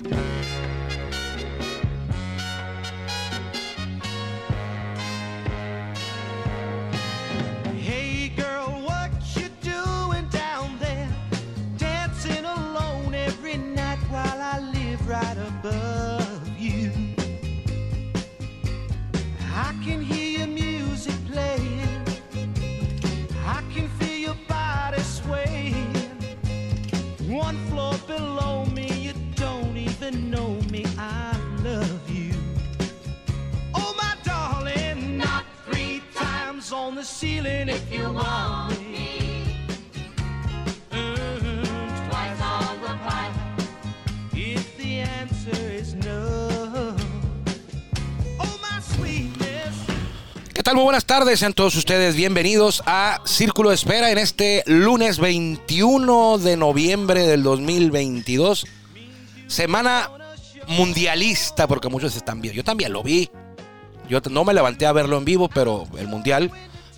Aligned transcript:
Yeah. 0.00 0.41
I 30.98 31.38
love 31.62 32.10
you. 32.10 32.34
Oh, 33.72 33.94
my 33.96 34.16
three 35.70 36.02
times 36.12 36.72
on 36.72 36.96
the 36.96 37.04
if 37.68 37.92
you 37.92 38.12
want 38.12 38.80
me. 38.90 39.20
¿Qué 50.52 50.62
tal? 50.64 50.74
Muy 50.74 50.84
buenas 50.84 51.04
tardes, 51.04 51.38
sean 51.38 51.52
todos 51.52 51.76
ustedes 51.76 52.16
bienvenidos 52.16 52.82
a 52.86 53.20
Círculo 53.24 53.68
de 53.68 53.76
Espera 53.76 54.10
en 54.10 54.18
este 54.18 54.64
lunes 54.66 55.18
21 55.18 56.38
de 56.38 56.56
noviembre 56.56 57.26
del 57.26 57.44
2022. 57.44 58.66
Semana 59.52 60.10
mundialista, 60.66 61.66
porque 61.66 61.90
muchos 61.90 62.16
están 62.16 62.40
viendo. 62.40 62.56
Yo 62.56 62.64
también 62.64 62.90
lo 62.90 63.02
vi. 63.02 63.28
Yo 64.08 64.20
no 64.30 64.44
me 64.44 64.54
levanté 64.54 64.86
a 64.86 64.92
verlo 64.92 65.18
en 65.18 65.26
vivo, 65.26 65.50
pero 65.52 65.84
el 65.98 66.08
mundial. 66.08 66.50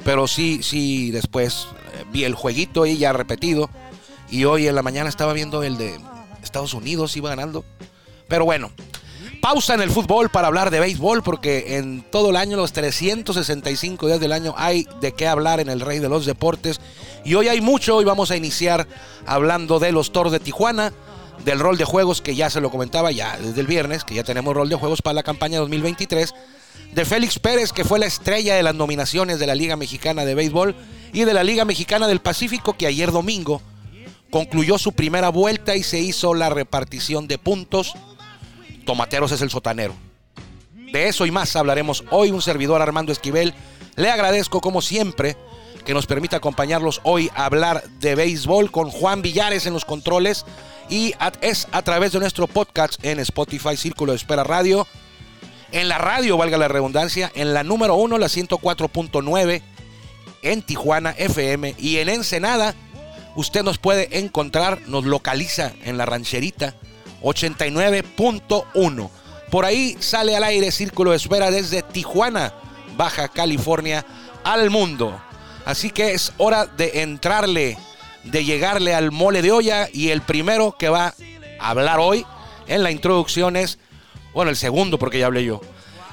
Pero 0.05 0.29
sí, 0.29 0.63
sí, 0.63 1.11
después 1.11 1.67
eh, 1.95 2.05
vi 2.13 2.23
el 2.23 2.37
jueguito 2.37 2.85
ahí 2.85 2.97
ya 2.97 3.13
repetido. 3.13 3.71
Y 4.31 4.45
hoy 4.45 4.69
en 4.69 4.77
la 4.77 4.83
mañana 4.83 5.09
estaba 5.09 5.33
viendo 5.33 5.65
el 5.65 5.77
de 5.79 5.99
Estados 6.45 6.75
Unidos, 6.75 7.17
iba 7.17 7.29
ganando. 7.29 7.65
Pero 8.29 8.45
bueno, 8.45 8.71
pausa 9.41 9.75
en 9.75 9.83
el 9.83 9.91
fútbol 9.91 10.29
para 10.29 10.47
hablar 10.47 10.71
de 10.71 10.79
béisbol, 10.79 11.25
porque 11.25 11.79
en 11.79 12.03
todo 12.09 12.31
el 12.31 12.37
año, 12.37 12.57
los 12.57 12.73
365 12.73 14.07
días 14.07 14.21
del 14.21 14.33
año, 14.33 14.55
hay 14.57 14.87
de 15.01 15.11
qué 15.11 15.27
hablar 15.27 15.59
en 15.59 15.71
el 15.71 15.81
Rey 15.81 15.99
de 15.99 16.09
los 16.09 16.25
Deportes. 16.25 16.81
Y 17.25 17.35
hoy 17.35 17.49
hay 17.49 17.61
mucho, 17.61 17.97
hoy 17.97 18.05
vamos 18.05 18.31
a 18.31 18.37
iniciar 18.37 18.87
hablando 19.27 19.81
de 19.81 19.91
los 19.91 20.13
Toros 20.13 20.31
de 20.31 20.39
Tijuana, 20.39 20.93
del 21.45 21.59
rol 21.59 21.77
de 21.77 21.85
juegos 21.85 22.21
que 22.21 22.35
ya 22.35 22.51
se 22.51 22.61
lo 22.61 22.71
comentaba 22.71 23.11
ya 23.13 23.37
desde 23.39 23.61
el 23.61 23.67
viernes, 23.67 24.05
que 24.05 24.15
ya 24.15 24.25
tenemos 24.25 24.55
rol 24.55 24.69
de 24.69 24.77
juegos 24.77 25.03
para 25.03 25.15
la 25.15 25.23
campaña 25.23 25.59
2023, 25.59 26.35
de 26.93 27.05
Félix 27.05 27.39
Pérez, 27.39 27.73
que 27.73 27.85
fue 27.85 27.99
la 27.99 28.07
estrella 28.07 28.55
de 28.55 28.63
las 28.63 28.75
nominaciones 28.75 29.39
de 29.39 29.47
la 29.47 29.55
Liga 29.55 29.77
Mexicana 29.77 30.25
de 30.25 30.35
Béisbol 30.35 30.77
y 31.13 31.25
de 31.25 31.35
la 31.35 31.45
Liga 31.45 31.65
Mexicana 31.65 32.07
del 32.07 32.21
Pacífico, 32.21 32.75
que 32.75 32.87
ayer 32.87 33.11
domingo 33.11 33.61
concluyó 34.31 34.79
su 34.79 34.93
primera 34.93 35.29
vuelta 35.29 35.77
y 35.77 35.83
se 35.83 36.01
hizo 36.01 36.35
la 36.35 36.49
repartición 36.49 37.29
de 37.29 37.39
puntos. 37.39 37.95
Tomateros 38.85 39.31
es 39.33 39.43
el 39.43 39.51
sotanero. 39.51 39.95
De 40.93 41.09
eso 41.09 41.27
y 41.27 41.31
más 41.31 41.55
hablaremos 41.57 42.05
hoy. 42.11 42.31
Un 42.31 42.43
servidor 42.43 42.83
Armando 42.83 43.13
Esquivel. 43.13 43.55
Le 43.97 44.11
agradezco 44.11 44.61
como 44.61 44.83
siempre 44.83 45.37
que 45.85 45.95
nos 45.95 46.07
permita 46.07 46.39
acompañarlos 46.39 47.01
hoy 47.05 47.31
a 47.35 47.45
hablar 47.45 47.85
de 48.01 48.15
béisbol 48.15 48.71
con 48.71 48.91
Juan 48.91 49.23
Villares 49.23 49.67
en 49.67 49.73
los 49.73 49.85
controles 49.85 50.45
y 50.89 51.15
es 51.41 51.69
a 51.73 51.83
través 51.83 52.13
de 52.13 52.21
nuestro 52.21 52.47
podcast 52.47 53.05
en 53.05 53.21
Spotify 53.21 53.77
Círculo 53.77 54.13
de 54.13 54.17
Espera 54.17 54.45
Radio. 54.45 54.87
En 55.73 55.89
la 55.89 55.99
radio, 55.99 56.37
valga 56.37 56.57
la 56.57 56.69
redundancia, 56.69 57.33
en 57.35 57.53
la 57.53 57.65
número 57.65 57.97
uno, 57.97 58.17
la 58.17 58.27
104.9, 58.27 59.63
en 60.43 60.63
Tijuana 60.63 61.15
FM 61.17 61.75
y 61.79 61.99
en 61.99 62.09
Ensenada. 62.09 62.75
Usted 63.35 63.63
nos 63.65 63.79
puede 63.79 64.19
encontrar, 64.19 64.81
nos 64.87 65.05
localiza 65.05 65.73
en 65.85 65.99
la 65.99 66.07
rancherita 66.07 66.75
89.1. 67.23 69.11
Por 69.51 69.65
ahí 69.65 69.97
sale 69.99 70.37
al 70.37 70.45
aire 70.45 70.71
Círculo 70.71 71.11
de 71.11 71.17
Espera 71.17 71.51
desde 71.51 71.83
Tijuana, 71.83 72.55
Baja 72.97 73.29
California, 73.29 74.07
al 74.45 74.71
mundo. 74.71 75.21
Así 75.65 75.91
que 75.91 76.13
es 76.13 76.33
hora 76.39 76.67
de 76.67 77.03
entrarle, 77.03 77.79
de 78.25 78.45
llegarle 78.45 78.95
al 78.95 79.11
mole 79.13 79.43
de 79.43 79.53
olla 79.53 79.89
y 79.93 80.11
el 80.11 80.21
primero 80.23 80.77
que 80.79 80.89
va 80.89 81.15
a 81.59 81.71
hablar 81.71 81.99
hoy 82.01 82.27
en 82.67 82.83
la 82.83 82.91
introducción 82.91 83.57
es, 83.57 83.79
bueno, 84.35 84.51
el 84.51 84.57
segundo 84.57 84.99
porque 84.99 85.19
ya 85.19 85.27
hablé 85.27 85.45
yo. 85.45 85.61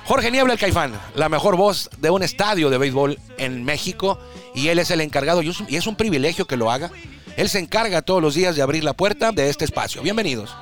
Jorge 0.05 0.31
Niebla 0.31 0.53
el 0.53 0.59
Caifán, 0.59 0.93
la 1.15 1.29
mejor 1.29 1.55
voz 1.57 1.89
de 1.99 2.09
un 2.09 2.23
estadio 2.23 2.69
de 2.69 2.77
béisbol 2.77 3.19
en 3.37 3.63
México 3.63 4.19
y 4.55 4.69
él 4.69 4.79
es 4.79 4.89
el 4.91 5.01
encargado 5.01 5.41
y 5.43 5.49
es 5.75 5.87
un- 5.87 5.95
privilegio 5.95 6.47
que 6.47 6.57
lo 6.57 6.71
haga. 6.71 6.89
Él 7.37 7.47
se 7.49 7.59
encarga 7.59 8.01
todos 8.01 8.21
los 8.21 8.33
días 8.35 8.55
de 8.55 8.61
abrir 8.61 8.83
la 8.83 8.93
puerta 8.93 9.31
de 9.31 9.49
este 9.49 9.63
espacio. 9.63 10.01
Bienvenidos. 10.01 10.53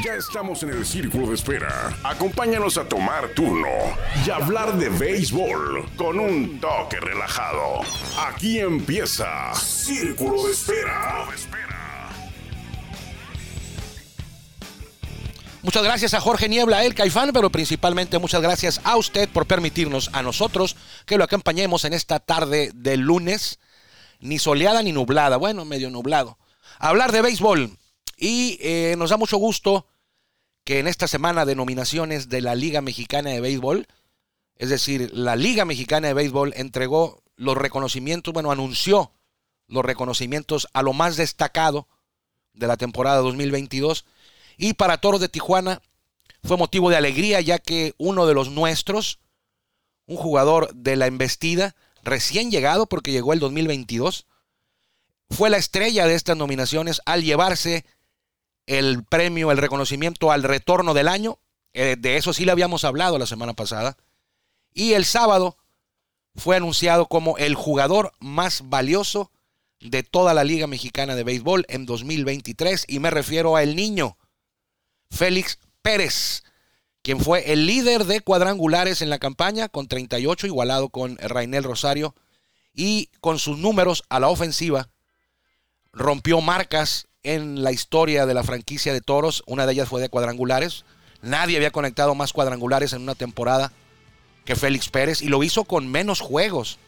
Ya 0.00 0.14
estamos 0.14 0.62
en 0.62 0.70
el 0.70 0.86
círculo 0.86 1.26
de 1.26 1.34
espera. 1.34 1.94
Acompáñanos 2.02 2.78
a 2.78 2.88
tomar 2.88 3.28
turno 3.34 3.68
y 4.26 4.30
hablar 4.30 4.78
de 4.78 4.88
béisbol 4.88 5.86
con 5.96 6.18
un 6.18 6.58
toque 6.60 6.98
relajado. 6.98 7.82
Aquí 8.18 8.58
empieza 8.58 9.52
Círculo 9.54 10.46
de 10.46 10.52
Espera. 10.52 11.26
Muchas 15.60 15.82
gracias 15.82 16.14
a 16.14 16.20
Jorge 16.22 16.48
Niebla, 16.48 16.84
el 16.84 16.94
Caifán, 16.94 17.30
pero 17.34 17.50
principalmente 17.50 18.18
muchas 18.18 18.40
gracias 18.40 18.80
a 18.84 18.96
usted 18.96 19.28
por 19.28 19.44
permitirnos 19.44 20.08
a 20.14 20.22
nosotros 20.22 20.74
que 21.04 21.18
lo 21.18 21.24
acompañemos 21.24 21.84
en 21.84 21.92
esta 21.92 22.18
tarde 22.18 22.70
de 22.74 22.96
lunes, 22.96 23.58
ni 24.20 24.38
soleada 24.38 24.82
ni 24.82 24.92
nublada, 24.92 25.36
bueno, 25.36 25.66
medio 25.66 25.90
nublado. 25.90 26.38
Hablar 26.78 27.12
de 27.12 27.20
béisbol. 27.20 27.76
Y 28.16 28.58
eh, 28.60 28.94
nos 28.98 29.10
da 29.10 29.16
mucho 29.16 29.36
gusto 29.36 29.86
que 30.64 30.78
en 30.78 30.86
esta 30.86 31.08
semana 31.08 31.44
de 31.44 31.56
nominaciones 31.56 32.28
de 32.28 32.40
la 32.40 32.54
Liga 32.54 32.80
Mexicana 32.80 33.30
de 33.30 33.40
Béisbol, 33.40 33.86
es 34.56 34.70
decir, 34.70 35.10
la 35.12 35.36
Liga 35.36 35.64
Mexicana 35.64 36.08
de 36.08 36.14
Béisbol 36.14 36.52
entregó 36.56 37.22
los 37.36 37.56
reconocimientos, 37.56 38.32
bueno, 38.32 38.52
anunció 38.52 39.12
los 39.66 39.84
reconocimientos 39.84 40.68
a 40.72 40.82
lo 40.82 40.92
más 40.92 41.16
destacado 41.16 41.88
de 42.52 42.66
la 42.66 42.76
temporada 42.76 43.18
2022. 43.18 44.04
Y 44.56 44.74
para 44.74 44.98
Toros 44.98 45.20
de 45.20 45.28
Tijuana 45.28 45.82
fue 46.44 46.56
motivo 46.56 46.90
de 46.90 46.96
alegría 46.96 47.40
ya 47.40 47.58
que 47.58 47.94
uno 47.98 48.26
de 48.26 48.34
los 48.34 48.50
nuestros, 48.50 49.18
un 50.06 50.16
jugador 50.16 50.72
de 50.74 50.96
la 50.96 51.06
embestida, 51.06 51.74
recién 52.02 52.50
llegado 52.50 52.86
porque 52.86 53.12
llegó 53.12 53.32
el 53.32 53.40
2022, 53.40 54.26
fue 55.30 55.50
la 55.50 55.56
estrella 55.56 56.06
de 56.06 56.14
estas 56.14 56.36
nominaciones 56.36 57.00
al 57.06 57.22
llevarse 57.22 57.86
el 58.66 59.04
premio, 59.04 59.50
el 59.50 59.58
reconocimiento 59.58 60.32
al 60.32 60.42
retorno 60.42 60.94
del 60.94 61.08
año. 61.08 61.38
Eh, 61.72 61.96
de 61.98 62.16
eso 62.16 62.32
sí 62.32 62.44
le 62.44 62.52
habíamos 62.52 62.84
hablado 62.84 63.18
la 63.18 63.26
semana 63.26 63.54
pasada. 63.54 63.96
Y 64.74 64.92
el 64.92 65.04
sábado 65.04 65.56
fue 66.34 66.56
anunciado 66.56 67.06
como 67.06 67.36
el 67.38 67.54
jugador 67.54 68.12
más 68.20 68.68
valioso 68.68 69.30
de 69.80 70.02
toda 70.02 70.34
la 70.34 70.44
Liga 70.44 70.66
Mexicana 70.66 71.14
de 71.14 71.24
Béisbol 71.24 71.66
en 71.68 71.86
2023. 71.86 72.86
Y 72.88 72.98
me 72.98 73.10
refiero 73.10 73.56
a 73.56 73.62
el 73.62 73.76
niño, 73.76 74.16
Félix 75.10 75.58
Pérez, 75.82 76.42
quien 77.02 77.20
fue 77.20 77.52
el 77.52 77.66
líder 77.66 78.04
de 78.04 78.20
cuadrangulares 78.20 79.02
en 79.02 79.10
la 79.10 79.18
campaña 79.18 79.68
con 79.68 79.88
38, 79.88 80.46
igualado 80.46 80.88
con 80.88 81.16
Rainel 81.18 81.64
Rosario. 81.64 82.14
Y 82.74 83.10
con 83.20 83.38
sus 83.38 83.58
números 83.58 84.04
a 84.08 84.18
la 84.18 84.28
ofensiva, 84.28 84.88
rompió 85.92 86.40
marcas 86.40 87.06
en 87.22 87.62
la 87.62 87.72
historia 87.72 88.26
de 88.26 88.34
la 88.34 88.42
franquicia 88.42 88.92
de 88.92 89.00
toros. 89.00 89.42
Una 89.46 89.66
de 89.66 89.72
ellas 89.72 89.88
fue 89.88 90.00
de 90.00 90.08
cuadrangulares. 90.08 90.84
Nadie 91.20 91.56
había 91.56 91.70
conectado 91.70 92.14
más 92.14 92.32
cuadrangulares 92.32 92.92
en 92.92 93.02
una 93.02 93.14
temporada 93.14 93.72
que 94.44 94.56
Félix 94.56 94.88
Pérez 94.88 95.22
y 95.22 95.28
lo 95.28 95.42
hizo 95.42 95.64
con 95.64 95.88
menos 95.88 96.20
juegos. 96.20 96.78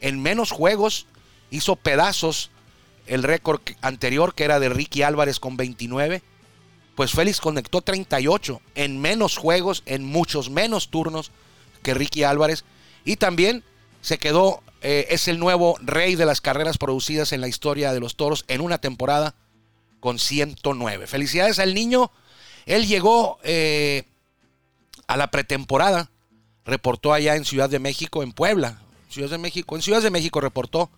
En 0.00 0.22
menos 0.22 0.50
juegos 0.50 1.06
hizo 1.50 1.76
pedazos 1.76 2.50
el 3.06 3.22
récord 3.22 3.60
anterior 3.82 4.34
que 4.34 4.44
era 4.44 4.60
de 4.60 4.70
Ricky 4.70 5.02
Álvarez 5.02 5.40
con 5.40 5.56
29. 5.56 6.22
Pues 6.94 7.12
Félix 7.12 7.40
conectó 7.40 7.82
38 7.82 8.60
en 8.74 9.00
menos 9.00 9.36
juegos, 9.36 9.82
en 9.84 10.04
muchos 10.04 10.48
menos 10.48 10.88
turnos 10.88 11.32
que 11.82 11.92
Ricky 11.92 12.22
Álvarez. 12.22 12.64
Y 13.04 13.16
también 13.16 13.62
se 14.00 14.18
quedó, 14.18 14.62
eh, 14.86 15.06
es 15.08 15.28
el 15.28 15.38
nuevo 15.38 15.78
rey 15.80 16.14
de 16.14 16.26
las 16.26 16.42
carreras 16.42 16.76
producidas 16.76 17.32
en 17.32 17.40
la 17.40 17.48
historia 17.48 17.94
de 17.94 18.00
los 18.00 18.16
toros 18.16 18.44
en 18.48 18.60
una 18.60 18.76
temporada 18.76 19.34
con 19.98 20.18
109. 20.18 21.06
Felicidades 21.06 21.58
al 21.58 21.72
niño. 21.72 22.12
Él 22.66 22.86
llegó 22.86 23.38
eh, 23.44 24.04
a 25.06 25.16
la 25.16 25.30
pretemporada, 25.30 26.10
reportó 26.66 27.14
allá 27.14 27.34
en 27.34 27.46
Ciudad 27.46 27.70
de 27.70 27.78
México, 27.78 28.22
en 28.22 28.32
Puebla, 28.32 28.82
Ciudad 29.08 29.30
de 29.30 29.38
México. 29.38 29.74
En 29.74 29.80
Ciudad 29.80 30.02
de 30.02 30.10
México 30.10 30.42
reportó 30.42 30.90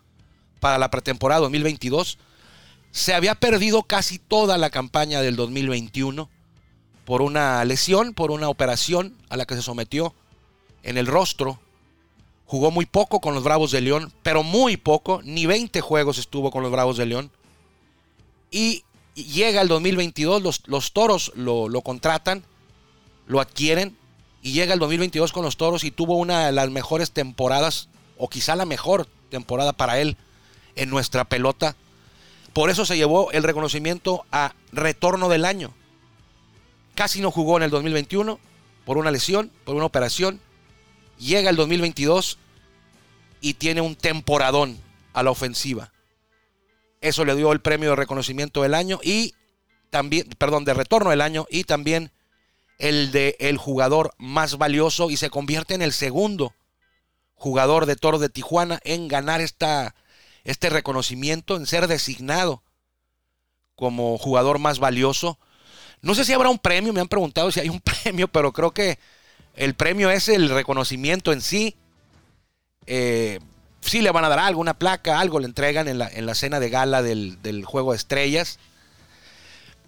para 0.58 0.78
la 0.78 0.90
pretemporada 0.90 1.42
2022. 1.42 2.18
Se 2.90 3.14
había 3.14 3.36
perdido 3.36 3.84
casi 3.84 4.18
toda 4.18 4.58
la 4.58 4.70
campaña 4.70 5.22
del 5.22 5.36
2021 5.36 6.28
por 7.04 7.22
una 7.22 7.64
lesión, 7.64 8.14
por 8.14 8.32
una 8.32 8.48
operación 8.48 9.16
a 9.28 9.36
la 9.36 9.46
que 9.46 9.54
se 9.54 9.62
sometió 9.62 10.12
en 10.82 10.98
el 10.98 11.06
rostro. 11.06 11.60
Jugó 12.46 12.70
muy 12.70 12.86
poco 12.86 13.20
con 13.20 13.34
los 13.34 13.42
Bravos 13.42 13.72
de 13.72 13.80
León, 13.80 14.12
pero 14.22 14.42
muy 14.42 14.76
poco, 14.76 15.20
ni 15.24 15.46
20 15.46 15.80
juegos 15.80 16.18
estuvo 16.18 16.50
con 16.50 16.62
los 16.62 16.72
Bravos 16.72 16.96
de 16.96 17.06
León. 17.06 17.30
Y 18.50 18.84
llega 19.14 19.60
el 19.60 19.68
2022, 19.68 20.42
los, 20.42 20.62
los 20.66 20.92
Toros 20.92 21.32
lo, 21.34 21.68
lo 21.68 21.80
contratan, 21.82 22.44
lo 23.26 23.40
adquieren, 23.40 23.96
y 24.42 24.52
llega 24.52 24.74
el 24.74 24.78
2022 24.78 25.32
con 25.32 25.44
los 25.44 25.56
Toros 25.56 25.82
y 25.82 25.90
tuvo 25.90 26.16
una 26.16 26.46
de 26.46 26.52
las 26.52 26.70
mejores 26.70 27.10
temporadas, 27.10 27.88
o 28.16 28.28
quizá 28.28 28.54
la 28.54 28.64
mejor 28.64 29.08
temporada 29.28 29.72
para 29.72 29.98
él 29.98 30.16
en 30.76 30.88
nuestra 30.88 31.24
pelota. 31.24 31.74
Por 32.52 32.70
eso 32.70 32.86
se 32.86 32.96
llevó 32.96 33.32
el 33.32 33.42
reconocimiento 33.42 34.24
a 34.30 34.54
retorno 34.72 35.28
del 35.28 35.44
año. 35.44 35.72
Casi 36.94 37.20
no 37.20 37.30
jugó 37.30 37.56
en 37.56 37.64
el 37.64 37.70
2021 37.70 38.38
por 38.84 38.98
una 38.98 39.10
lesión, 39.10 39.50
por 39.64 39.74
una 39.74 39.84
operación. 39.84 40.40
Llega 41.18 41.50
el 41.50 41.56
2022 41.56 42.38
y 43.40 43.54
tiene 43.54 43.80
un 43.80 43.96
temporadón 43.96 44.78
a 45.12 45.22
la 45.22 45.30
ofensiva. 45.30 45.92
Eso 47.00 47.24
le 47.24 47.34
dio 47.36 47.52
el 47.52 47.60
premio 47.60 47.90
de 47.90 47.96
reconocimiento 47.96 48.62
del 48.62 48.74
año 48.74 49.00
y 49.02 49.34
también, 49.90 50.28
perdón, 50.38 50.64
de 50.64 50.74
retorno 50.74 51.10
del 51.10 51.20
año 51.20 51.46
y 51.50 51.64
también 51.64 52.10
el 52.78 53.12
de 53.12 53.36
el 53.38 53.56
jugador 53.56 54.12
más 54.18 54.58
valioso 54.58 55.10
y 55.10 55.16
se 55.16 55.30
convierte 55.30 55.74
en 55.74 55.82
el 55.82 55.92
segundo 55.92 56.54
jugador 57.34 57.86
de 57.86 57.96
Toro 57.96 58.18
de 58.18 58.28
Tijuana 58.28 58.80
en 58.84 59.08
ganar 59.08 59.40
esta, 59.40 59.94
este 60.44 60.70
reconocimiento, 60.70 61.56
en 61.56 61.66
ser 61.66 61.86
designado 61.86 62.62
como 63.74 64.18
jugador 64.18 64.58
más 64.58 64.78
valioso. 64.78 65.38
No 66.00 66.14
sé 66.14 66.24
si 66.24 66.32
habrá 66.32 66.48
un 66.48 66.58
premio, 66.58 66.92
me 66.92 67.00
han 67.00 67.08
preguntado 67.08 67.52
si 67.52 67.60
hay 67.60 67.68
un 67.68 67.80
premio, 68.02 68.28
pero 68.28 68.52
creo 68.52 68.72
que 68.72 68.98
el 69.56 69.74
premio 69.74 70.10
es 70.10 70.28
el 70.28 70.48
reconocimiento 70.48 71.32
en 71.32 71.40
sí. 71.40 71.76
Eh, 72.86 73.40
sí 73.80 74.02
le 74.02 74.10
van 74.10 74.24
a 74.24 74.28
dar 74.28 74.38
algo, 74.38 74.60
una 74.60 74.78
placa, 74.78 75.18
algo 75.18 75.40
le 75.40 75.46
entregan 75.46 75.88
en 75.88 75.98
la, 75.98 76.08
en 76.08 76.26
la 76.26 76.34
cena 76.34 76.60
de 76.60 76.70
gala 76.70 77.02
del, 77.02 77.40
del 77.42 77.64
Juego 77.64 77.92
de 77.92 77.96
Estrellas. 77.96 78.58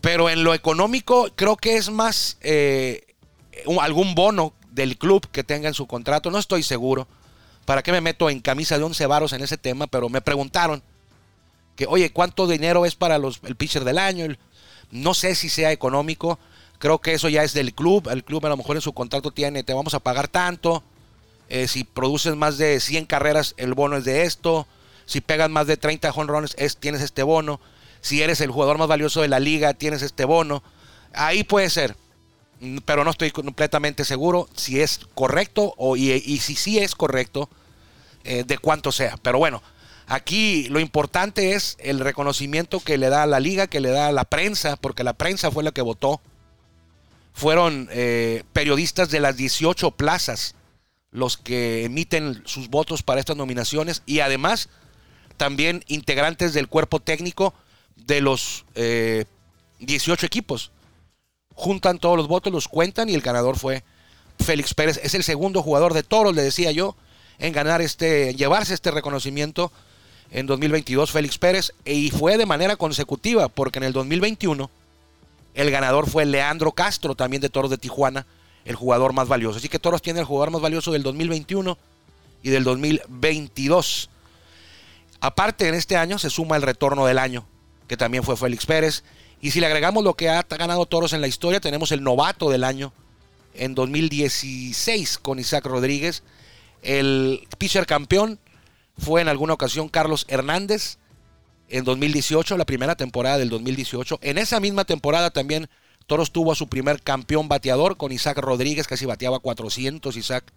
Pero 0.01 0.31
en 0.31 0.45
lo 0.45 0.55
económico 0.55 1.29
creo 1.35 1.57
que 1.57 1.77
es 1.77 1.91
más 1.91 2.39
eh, 2.41 3.05
algún 3.81 4.15
bono 4.15 4.55
del 4.71 4.97
club 4.97 5.29
que 5.31 5.45
tenga 5.45 5.69
en 5.69 5.75
su 5.75 5.87
contrato. 5.87 6.31
No 6.31 6.39
estoy 6.39 6.63
seguro. 6.63 7.09
¿Para 7.65 7.83
qué 7.83 7.93
me 7.93 8.01
meto 8.01 8.31
en 8.31 8.41
camisa 8.41 8.79
de 8.79 8.85
11 8.85 9.07
varos 9.07 9.33
en 9.33 9.43
ese 9.43 9.59
tema? 9.59 9.87
Pero 9.87 10.09
me 10.09 10.21
preguntaron 10.21 10.83
que, 11.77 11.87
oye, 11.87 12.11
¿cuánto 12.11 12.47
dinero 12.47 12.87
es 12.87 12.95
para 12.95 13.19
los, 13.19 13.41
el 13.45 13.57
pitcher 13.57 13.85
del 13.85 13.99
año? 13.99 14.27
no 14.91 15.13
sé 15.13 15.35
si 15.35 15.51
sea 15.51 15.71
económico. 15.73 16.39
Creo 16.79 16.99
que 17.01 17.15
eso 17.15 17.29
ya 17.29 17.43
es 17.43 17.53
del 17.53 17.75
club. 17.75 18.09
El 18.09 18.25
club 18.25 18.45
a 18.47 18.49
lo 18.49 18.57
mejor 18.57 18.77
en 18.77 18.83
su 18.83 18.93
contrato 18.93 19.31
tiene, 19.31 19.63
te 19.63 19.75
vamos 19.75 19.95
a 19.95 20.01
pagar 20.01 20.29
tanto. 20.29 20.83
Eh, 21.49 21.67
si 21.67 21.85
produces 21.85 22.37
más 22.37 22.59
de 22.59 22.79
100 22.81 23.07
carreras, 23.07 23.55
el 23.57 23.75
bono 23.75 23.97
es 23.97 24.05
de 24.05 24.23
esto. 24.23 24.67
Si 25.07 25.21
pegas 25.21 25.51
más 25.51 25.67
de 25.67 25.77
30 25.77 26.13
jonrones, 26.13 26.55
es, 26.59 26.77
tienes 26.77 27.01
este 27.01 27.23
bono 27.23 27.61
si 28.01 28.23
eres 28.23 28.41
el 28.41 28.51
jugador 28.51 28.79
más 28.79 28.89
valioso 28.89 29.23
de 29.23 29.29
la 29.29 29.41
liga, 29.41 29.75
tienes 29.75 30.03
este 30.03 30.25
bono. 30.25 30.63
Ahí 31.13 31.45
puede 31.45 31.71
ser, 31.71 31.97
mm, 32.61 32.79
pero 32.85 33.05
no 33.05 33.11
estoy 33.11 33.31
completamente 33.31 34.05
seguro 34.05 34.49
si 34.55 34.81
es 34.81 35.01
correcto 35.15 35.75
o, 35.77 35.97
y, 35.97 36.39
si 36.39 36.55
sí 36.55 36.79
es 36.79 36.95
correcto, 36.95 37.49
eh, 38.25 38.45
de 38.47 38.59
cuánto 38.59 38.93
sea. 38.93 39.17
Pero 39.23 39.39
bueno, 39.39 39.63
aquí 40.07 40.69
lo 40.69 40.81
importante 40.81 41.55
es 41.55 41.77
el 41.81 42.01
reconocimiento 42.01 42.81
que 42.81 42.99
le 42.99 43.09
da 43.09 43.23
a 43.25 43.27
la 43.27 43.41
liga, 43.41 43.67
que 43.67 43.81
le 43.81 43.91
da 43.91 44.09
a 44.09 44.13
la 44.13 44.25
prensa, 44.25 44.77
porque 44.77 45.05
la 45.05 45.15
prensa 45.15 45.51
fue 45.51 45.65
la 45.65 45.73
que 45.73 45.83
votó. 45.83 46.21
Fueron 47.39 47.89
eh, 47.93 48.43
periodistas 48.53 49.11
de 49.11 49.21
las 49.21 49.37
18 49.37 49.93
plazas 49.93 50.57
los 51.13 51.37
que 51.37 51.85
emiten 51.85 52.43
sus 52.45 52.69
votos 52.69 53.05
para 53.05 53.21
estas 53.21 53.37
nominaciones 53.37 54.03
y 54.07 54.19
además 54.19 54.69
también 55.37 55.85
integrantes 55.87 56.53
del 56.53 56.67
cuerpo 56.67 56.99
técnico 56.99 57.55
de 57.95 58.23
los 58.23 58.65
18 58.75 58.75
eh, 58.77 60.27
equipos. 60.27 60.73
Juntan 61.55 62.01
todos 62.01 62.17
los 62.17 62.27
votos, 62.27 62.53
los 62.53 62.67
cuentan 62.67 63.09
y 63.09 63.15
el 63.15 63.21
ganador 63.21 63.57
fue 63.57 63.85
Félix 64.41 64.75
Pérez. 64.75 64.99
Es 65.05 65.15
el 65.15 65.23
segundo 65.23 65.63
jugador 65.63 65.95
de 65.95 66.03
toros, 66.03 66.35
le 66.35 66.43
decía 66.43 66.73
yo, 66.73 66.97
en 67.39 67.53
ganar 67.53 67.81
este, 67.83 68.35
llevarse 68.35 68.75
este 68.75 68.91
reconocimiento 68.91 69.71
en 70.33 70.47
2022, 70.47 71.13
Félix 71.13 71.39
Pérez. 71.39 71.73
Y 71.85 72.11
fue 72.11 72.37
de 72.37 72.47
manera 72.47 72.75
consecutiva, 72.75 73.49
porque 73.49 73.79
en 73.79 73.85
el 73.85 73.93
2021 73.93 74.69
el 75.55 75.71
ganador 75.71 76.09
fue 76.09 76.25
Leandro 76.25 76.73
Castro, 76.73 77.15
también 77.15 77.41
de 77.41 77.49
Toros 77.49 77.71
de 77.71 77.79
Tijuana, 77.79 78.27
el 78.65 78.77
jugador 78.77 79.13
más 79.13 79.29
valioso. 79.29 79.59
Así 79.59 79.69
que 79.69 79.79
Toros 79.79 80.03
tiene 80.03 80.21
el 80.21 80.27
jugador 80.27 80.51
más 80.51 80.61
valioso 80.61 80.93
del 80.93 81.03
2021 81.03 81.79
y 82.43 82.51
del 82.51 82.65
2022. 82.65 84.11
Aparte, 85.21 85.69
en 85.69 85.75
este 85.75 85.97
año 85.97 86.19
se 86.19 86.31
suma 86.31 86.57
el 86.57 86.63
retorno 86.63 87.07
del 87.07 87.19
año 87.19 87.45
que 87.89 87.97
también 87.97 88.23
fue 88.23 88.37
Félix 88.37 88.67
Pérez. 88.67 89.03
Y 89.41 89.51
si 89.51 89.61
le 89.61 89.67
agregamos 89.67 90.05
lo 90.05 90.15
que 90.15 90.29
ha 90.29 90.43
ganado 90.43 90.87
toros 90.87 91.13
en 91.13 91.21
la 91.21 91.27
historia, 91.27 91.59
tenemos 91.59 91.91
el 91.91 92.03
novato 92.03 92.51
del 92.51 92.63
año 92.63 92.93
en 93.55 93.75
2016 93.75 95.19
con 95.19 95.39
Isaac 95.39 95.65
Rodríguez. 95.65 96.23
El 96.83 97.49
pitcher 97.57 97.87
campeón 97.87 98.39
fue 98.99 99.23
en 99.23 99.29
alguna 99.29 99.55
ocasión 99.55 99.89
Carlos 99.89 100.27
Hernández 100.29 100.99
en 101.69 101.85
2018, 101.85 102.57
la 102.57 102.65
primera 102.65 102.97
temporada 102.97 103.39
del 103.39 103.51
2018. 103.51 104.19
En 104.23 104.39
esa 104.39 104.61
misma 104.61 104.85
temporada 104.85 105.31
también 105.31 105.69
Toros 106.07 106.33
tuvo 106.33 106.53
a 106.53 106.57
su 106.57 106.69
primer 106.69 107.03
campeón 107.03 107.49
bateador 107.49 107.97
con 107.97 108.13
Isaac 108.13 108.39
Rodríguez, 108.39 108.87
casi 108.87 109.05
bateaba 109.05 109.41
400 109.41 110.17
Isaac, 110.17 110.53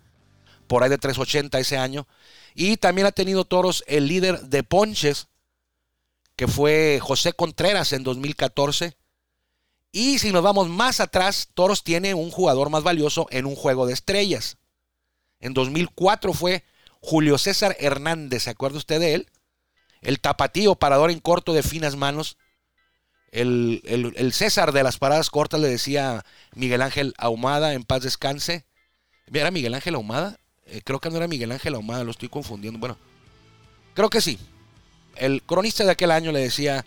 por 0.67 0.83
ahí 0.83 0.89
de 0.89 0.97
380 0.97 1.59
ese 1.59 1.77
año. 1.77 2.07
Y 2.55 2.77
también 2.77 3.07
ha 3.07 3.11
tenido 3.11 3.45
Toros 3.45 3.83
el 3.87 4.07
líder 4.07 4.41
de 4.43 4.63
ponches 4.63 5.27
que 6.35 6.47
fue 6.47 6.99
José 7.01 7.33
Contreras 7.33 7.93
en 7.93 8.03
2014. 8.03 8.95
Y 9.91 10.19
si 10.19 10.31
nos 10.31 10.41
vamos 10.41 10.69
más 10.69 10.99
atrás, 10.99 11.49
Toros 11.53 11.83
tiene 11.83 12.13
un 12.13 12.31
jugador 12.31 12.69
más 12.69 12.83
valioso 12.83 13.27
en 13.29 13.45
un 13.45 13.55
juego 13.55 13.85
de 13.85 13.93
estrellas. 13.93 14.57
En 15.41 15.53
2004 15.53 16.33
fue 16.33 16.63
Julio 17.01 17.37
César 17.37 17.75
Hernández, 17.79 18.43
¿se 18.43 18.51
acuerda 18.51 18.77
usted 18.77 18.99
de 18.99 19.15
él? 19.15 19.30
El 20.01 20.19
tapatío, 20.19 20.75
parador 20.75 21.12
en 21.12 21.20
corto 21.20 21.53
de 21.53 21.63
finas 21.63 21.96
manos. 21.96 22.38
El, 23.31 24.31
César 24.34 24.72
de 24.72 24.84
las 24.84 24.98
paradas 24.98 25.29
cortas 25.29 25.62
le 25.62 25.70
decía 25.70 26.25
Miguel 26.53 26.81
Ángel 26.81 27.13
Ahumada, 27.17 27.74
en 27.74 27.84
paz 27.84 28.03
descanse. 28.03 28.65
¿Era 29.31 29.51
Miguel 29.51 29.74
Ángel 29.74 29.96
Ahumada? 29.96 30.38
Eh, 30.65 30.81
creo 30.84 31.00
que 31.00 31.10
no 31.10 31.17
era 31.17 31.27
Miguel 31.27 31.51
Ángel 31.51 31.75
Ahumada, 31.75 32.03
lo 32.03 32.12
estoy 32.12 32.29
confundiendo. 32.29 32.79
Bueno, 32.79 32.98
creo 33.93 34.10
que 34.10 34.22
sí 34.22 34.38
el 35.15 35.41
cronista 35.43 35.84
de 35.84 35.91
aquel 35.91 36.12
año 36.12 36.31
le 36.31 36.39
decía, 36.39 36.86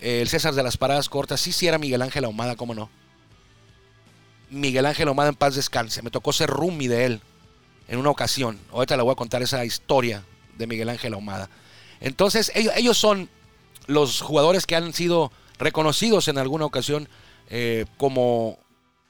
eh, 0.00 0.20
el 0.22 0.28
César 0.28 0.54
de 0.54 0.62
las 0.62 0.76
paradas 0.76 1.08
cortas, 1.08 1.40
sí, 1.40 1.52
sí 1.52 1.66
era 1.66 1.78
Miguel 1.78 2.02
Ángel 2.02 2.24
Ahumada, 2.24 2.56
cómo 2.56 2.74
no. 2.74 2.90
Miguel 4.50 4.86
Ángel 4.86 5.08
Ahumada 5.08 5.28
en 5.28 5.34
paz 5.34 5.54
descanse. 5.56 6.02
Me 6.02 6.10
tocó 6.10 6.32
ser 6.32 6.48
roomie 6.48 6.88
de 6.88 7.04
él 7.04 7.20
en 7.88 7.98
una 7.98 8.10
ocasión. 8.10 8.58
Ahorita 8.72 8.96
le 8.96 9.02
voy 9.02 9.12
a 9.12 9.16
contar 9.16 9.42
esa 9.42 9.64
historia 9.64 10.24
de 10.56 10.66
Miguel 10.66 10.88
Ángel 10.88 11.14
Ahumada. 11.14 11.50
Entonces, 12.00 12.52
ellos, 12.54 12.98
son 12.98 13.28
los 13.86 14.20
jugadores 14.20 14.66
que 14.66 14.76
han 14.76 14.92
sido 14.92 15.32
reconocidos 15.58 16.28
en 16.28 16.38
alguna 16.38 16.64
ocasión 16.64 17.08
eh, 17.48 17.86
como 17.96 18.58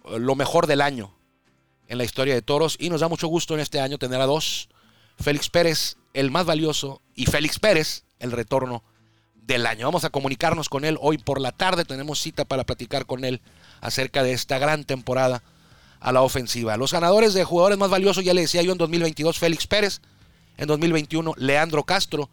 lo 0.05 0.35
mejor 0.35 0.67
del 0.67 0.81
año 0.81 1.13
en 1.89 1.99
la 1.99 2.05
historia 2.05 2.35
de 2.35 2.43
toros. 2.43 2.77
Y 2.79 2.91
nos 2.91 3.01
da 3.01 3.09
mucho 3.09 3.29
gusto 3.29 3.55
en 3.55 3.61
este 3.61 3.81
año 3.81 3.99
tener 3.99 4.21
a 4.21 4.27
dos. 4.27 4.69
Félix 5.19 5.49
Pérez, 5.49 5.97
el 6.15 6.31
más 6.31 6.45
valioso, 6.45 7.01
y 7.15 7.27
Félix 7.27 7.59
Pérez, 7.59 8.05
el 8.19 8.33
retorno 8.33 8.83
del 9.35 9.67
año. 9.67 9.87
Vamos 9.87 10.05
a 10.05 10.11
comunicarnos 10.11 10.69
con 10.69 10.85
él 10.85 10.99
hoy 11.01 11.19
por 11.19 11.41
la 11.41 11.53
tarde. 11.53 11.85
Tenemos 11.85 12.21
cita 12.21 12.45
para 12.45 12.65
platicar 12.65 13.07
con 13.07 13.25
él 13.25 13.41
acerca 13.81 14.23
de 14.23 14.33
esta 14.33 14.59
gran 14.59 14.85
temporada 14.85 15.43
a 16.01 16.13
la 16.13 16.23
ofensiva. 16.23 16.77
Los 16.77 16.93
ganadores 16.93 17.33
de 17.33 17.45
jugadores 17.45 17.79
más 17.79 17.91
valiosos, 17.91 18.25
ya 18.25 18.35
le 18.35 18.43
decía 18.43 18.63
yo 18.63 18.73
en 18.73 18.79
2022, 18.79 19.39
Félix 19.39 19.67
Pérez. 19.67 20.01
En 20.59 20.69
2021, 20.69 21.35
Leandro 21.37 21.85
Castro. 21.85 22.29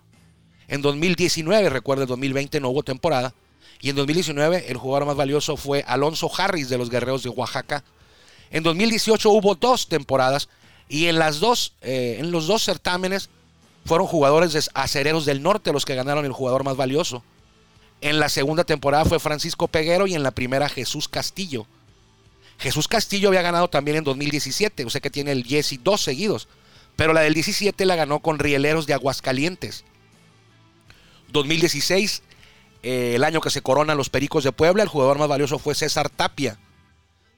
En 0.67 0.81
2019, 0.81 1.69
recuerda, 1.69 2.03
en 2.03 2.09
2020 2.09 2.59
no 2.59 2.69
hubo 2.69 2.83
temporada. 2.83 3.33
Y 3.81 3.89
en 3.89 3.95
2019, 3.95 4.71
el 4.71 4.77
jugador 4.77 5.07
más 5.07 5.15
valioso 5.15 5.57
fue 5.57 5.83
Alonso 5.87 6.31
Harris 6.35 6.69
de 6.69 6.77
los 6.77 6.89
Guerreros 6.89 7.23
de 7.23 7.29
Oaxaca. 7.29 7.83
En 8.49 8.63
2018 8.63 9.29
hubo 9.29 9.55
dos 9.55 9.87
temporadas. 9.87 10.49
Y 10.87 11.07
en, 11.07 11.19
las 11.19 11.39
dos, 11.39 11.73
eh, 11.81 12.17
en 12.19 12.31
los 12.31 12.47
dos 12.47 12.63
certámenes, 12.63 13.29
fueron 13.85 14.07
jugadores 14.07 14.53
de 14.53 14.63
Acereros 14.73 15.25
del 15.25 15.41
Norte 15.41 15.73
los 15.73 15.85
que 15.85 15.95
ganaron 15.95 16.25
el 16.25 16.31
jugador 16.31 16.63
más 16.63 16.77
valioso. 16.77 17.23
En 18.01 18.19
la 18.19 18.29
segunda 18.29 18.63
temporada 18.63 19.05
fue 19.05 19.19
Francisco 19.19 19.67
Peguero 19.67 20.07
y 20.07 20.13
en 20.13 20.23
la 20.23 20.31
primera 20.31 20.69
Jesús 20.69 21.07
Castillo. 21.07 21.65
Jesús 22.59 22.87
Castillo 22.87 23.29
había 23.29 23.41
ganado 23.41 23.69
también 23.69 23.97
en 23.97 24.03
2017, 24.03 24.85
o 24.85 24.89
sea 24.89 25.01
que 25.01 25.09
tiene 25.09 25.31
el 25.31 25.43
Jesse 25.43 25.79
dos 25.83 26.01
seguidos. 26.01 26.47
Pero 26.95 27.13
la 27.13 27.21
del 27.21 27.33
17 27.33 27.85
la 27.85 27.95
ganó 27.95 28.19
con 28.19 28.39
Rieleros 28.39 28.85
de 28.85 28.93
Aguascalientes. 28.93 29.83
2016, 31.33 32.23
eh, 32.83 33.13
el 33.15 33.23
año 33.23 33.41
que 33.41 33.49
se 33.49 33.61
coronan 33.61 33.97
los 33.97 34.09
Pericos 34.09 34.43
de 34.43 34.51
Puebla, 34.51 34.83
el 34.83 34.89
jugador 34.89 35.17
más 35.17 35.27
valioso 35.27 35.59
fue 35.59 35.75
César 35.75 36.09
Tapia. 36.09 36.57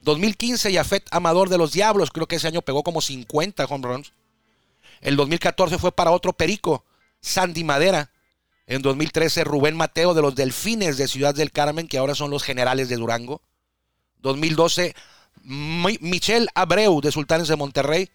2015, 0.02 0.70
Yafet 0.70 1.04
Amador 1.10 1.48
de 1.48 1.58
los 1.58 1.72
Diablos, 1.72 2.10
creo 2.12 2.28
que 2.28 2.36
ese 2.36 2.46
año 2.46 2.62
pegó 2.62 2.84
como 2.84 3.00
50 3.00 3.64
home 3.64 3.88
runs. 3.88 4.12
El 5.00 5.16
2014 5.16 5.78
fue 5.78 5.92
para 5.92 6.12
otro 6.12 6.32
Perico, 6.32 6.84
Sandy 7.20 7.64
Madera. 7.64 8.12
En 8.68 8.82
2013, 8.82 9.44
Rubén 9.44 9.76
Mateo 9.76 10.14
de 10.14 10.22
los 10.22 10.34
Delfines 10.34 10.96
de 10.96 11.08
Ciudad 11.08 11.34
del 11.34 11.52
Carmen, 11.52 11.88
que 11.88 11.98
ahora 11.98 12.14
son 12.14 12.30
los 12.30 12.42
Generales 12.42 12.88
de 12.88 12.96
Durango. 12.96 13.40
2012, 14.22 14.94
Michelle 15.42 16.48
Abreu 16.54 17.00
de 17.00 17.12
Sultanes 17.12 17.48
de 17.48 17.56
Monterrey. 17.56 18.10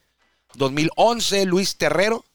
2011, 0.56 1.46
Luis 1.46 1.78
Terrero. 1.78 2.26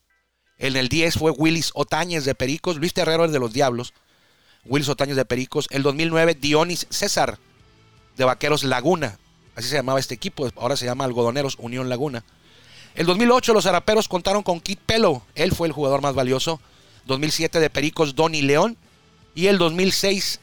En 0.58 0.76
el 0.76 0.88
10 0.88 1.14
fue 1.18 1.30
Willis 1.30 1.70
Otañez 1.74 2.24
de 2.24 2.34
Pericos. 2.34 2.76
Luis 2.76 2.94
Terrero 2.94 3.24
es 3.24 3.32
de 3.32 3.38
los 3.38 3.52
Diablos. 3.52 3.92
Willis 4.64 4.88
Otañez 4.88 5.16
de 5.16 5.24
Pericos. 5.24 5.66
El 5.70 5.82
2009, 5.82 6.34
Dionis 6.34 6.86
César 6.90 7.38
de 8.16 8.24
Vaqueros 8.24 8.64
Laguna. 8.64 9.18
Así 9.54 9.68
se 9.68 9.76
llamaba 9.76 10.00
este 10.00 10.14
equipo. 10.14 10.50
Ahora 10.56 10.76
se 10.76 10.86
llama 10.86 11.04
Algodoneros 11.04 11.56
Unión 11.58 11.88
Laguna. 11.88 12.24
El 12.94 13.06
2008 13.06 13.52
los 13.52 13.66
Araperos 13.66 14.08
contaron 14.08 14.42
con 14.42 14.60
Kit 14.60 14.80
Pelo. 14.80 15.22
Él 15.34 15.52
fue 15.52 15.68
el 15.68 15.72
jugador 15.72 16.00
más 16.00 16.14
valioso. 16.14 16.60
2007 17.06 17.60
de 17.60 17.70
Pericos, 17.70 18.14
Donny 18.14 18.42
León. 18.42 18.76
Y 19.34 19.48
el 19.48 19.58
2006 19.58 20.40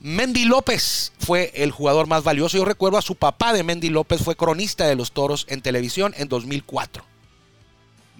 Mendy 0.00 0.46
López 0.46 1.12
fue 1.18 1.52
el 1.54 1.72
jugador 1.72 2.06
más 2.06 2.24
valioso. 2.24 2.56
Yo 2.56 2.64
recuerdo 2.64 2.96
a 2.96 3.02
su 3.02 3.16
papá 3.16 3.52
de 3.52 3.62
Mendy 3.62 3.90
López, 3.90 4.22
fue 4.22 4.34
cronista 4.34 4.86
de 4.86 4.96
los 4.96 5.12
toros 5.12 5.44
en 5.50 5.60
televisión 5.60 6.14
en 6.16 6.28
2004. 6.28 7.04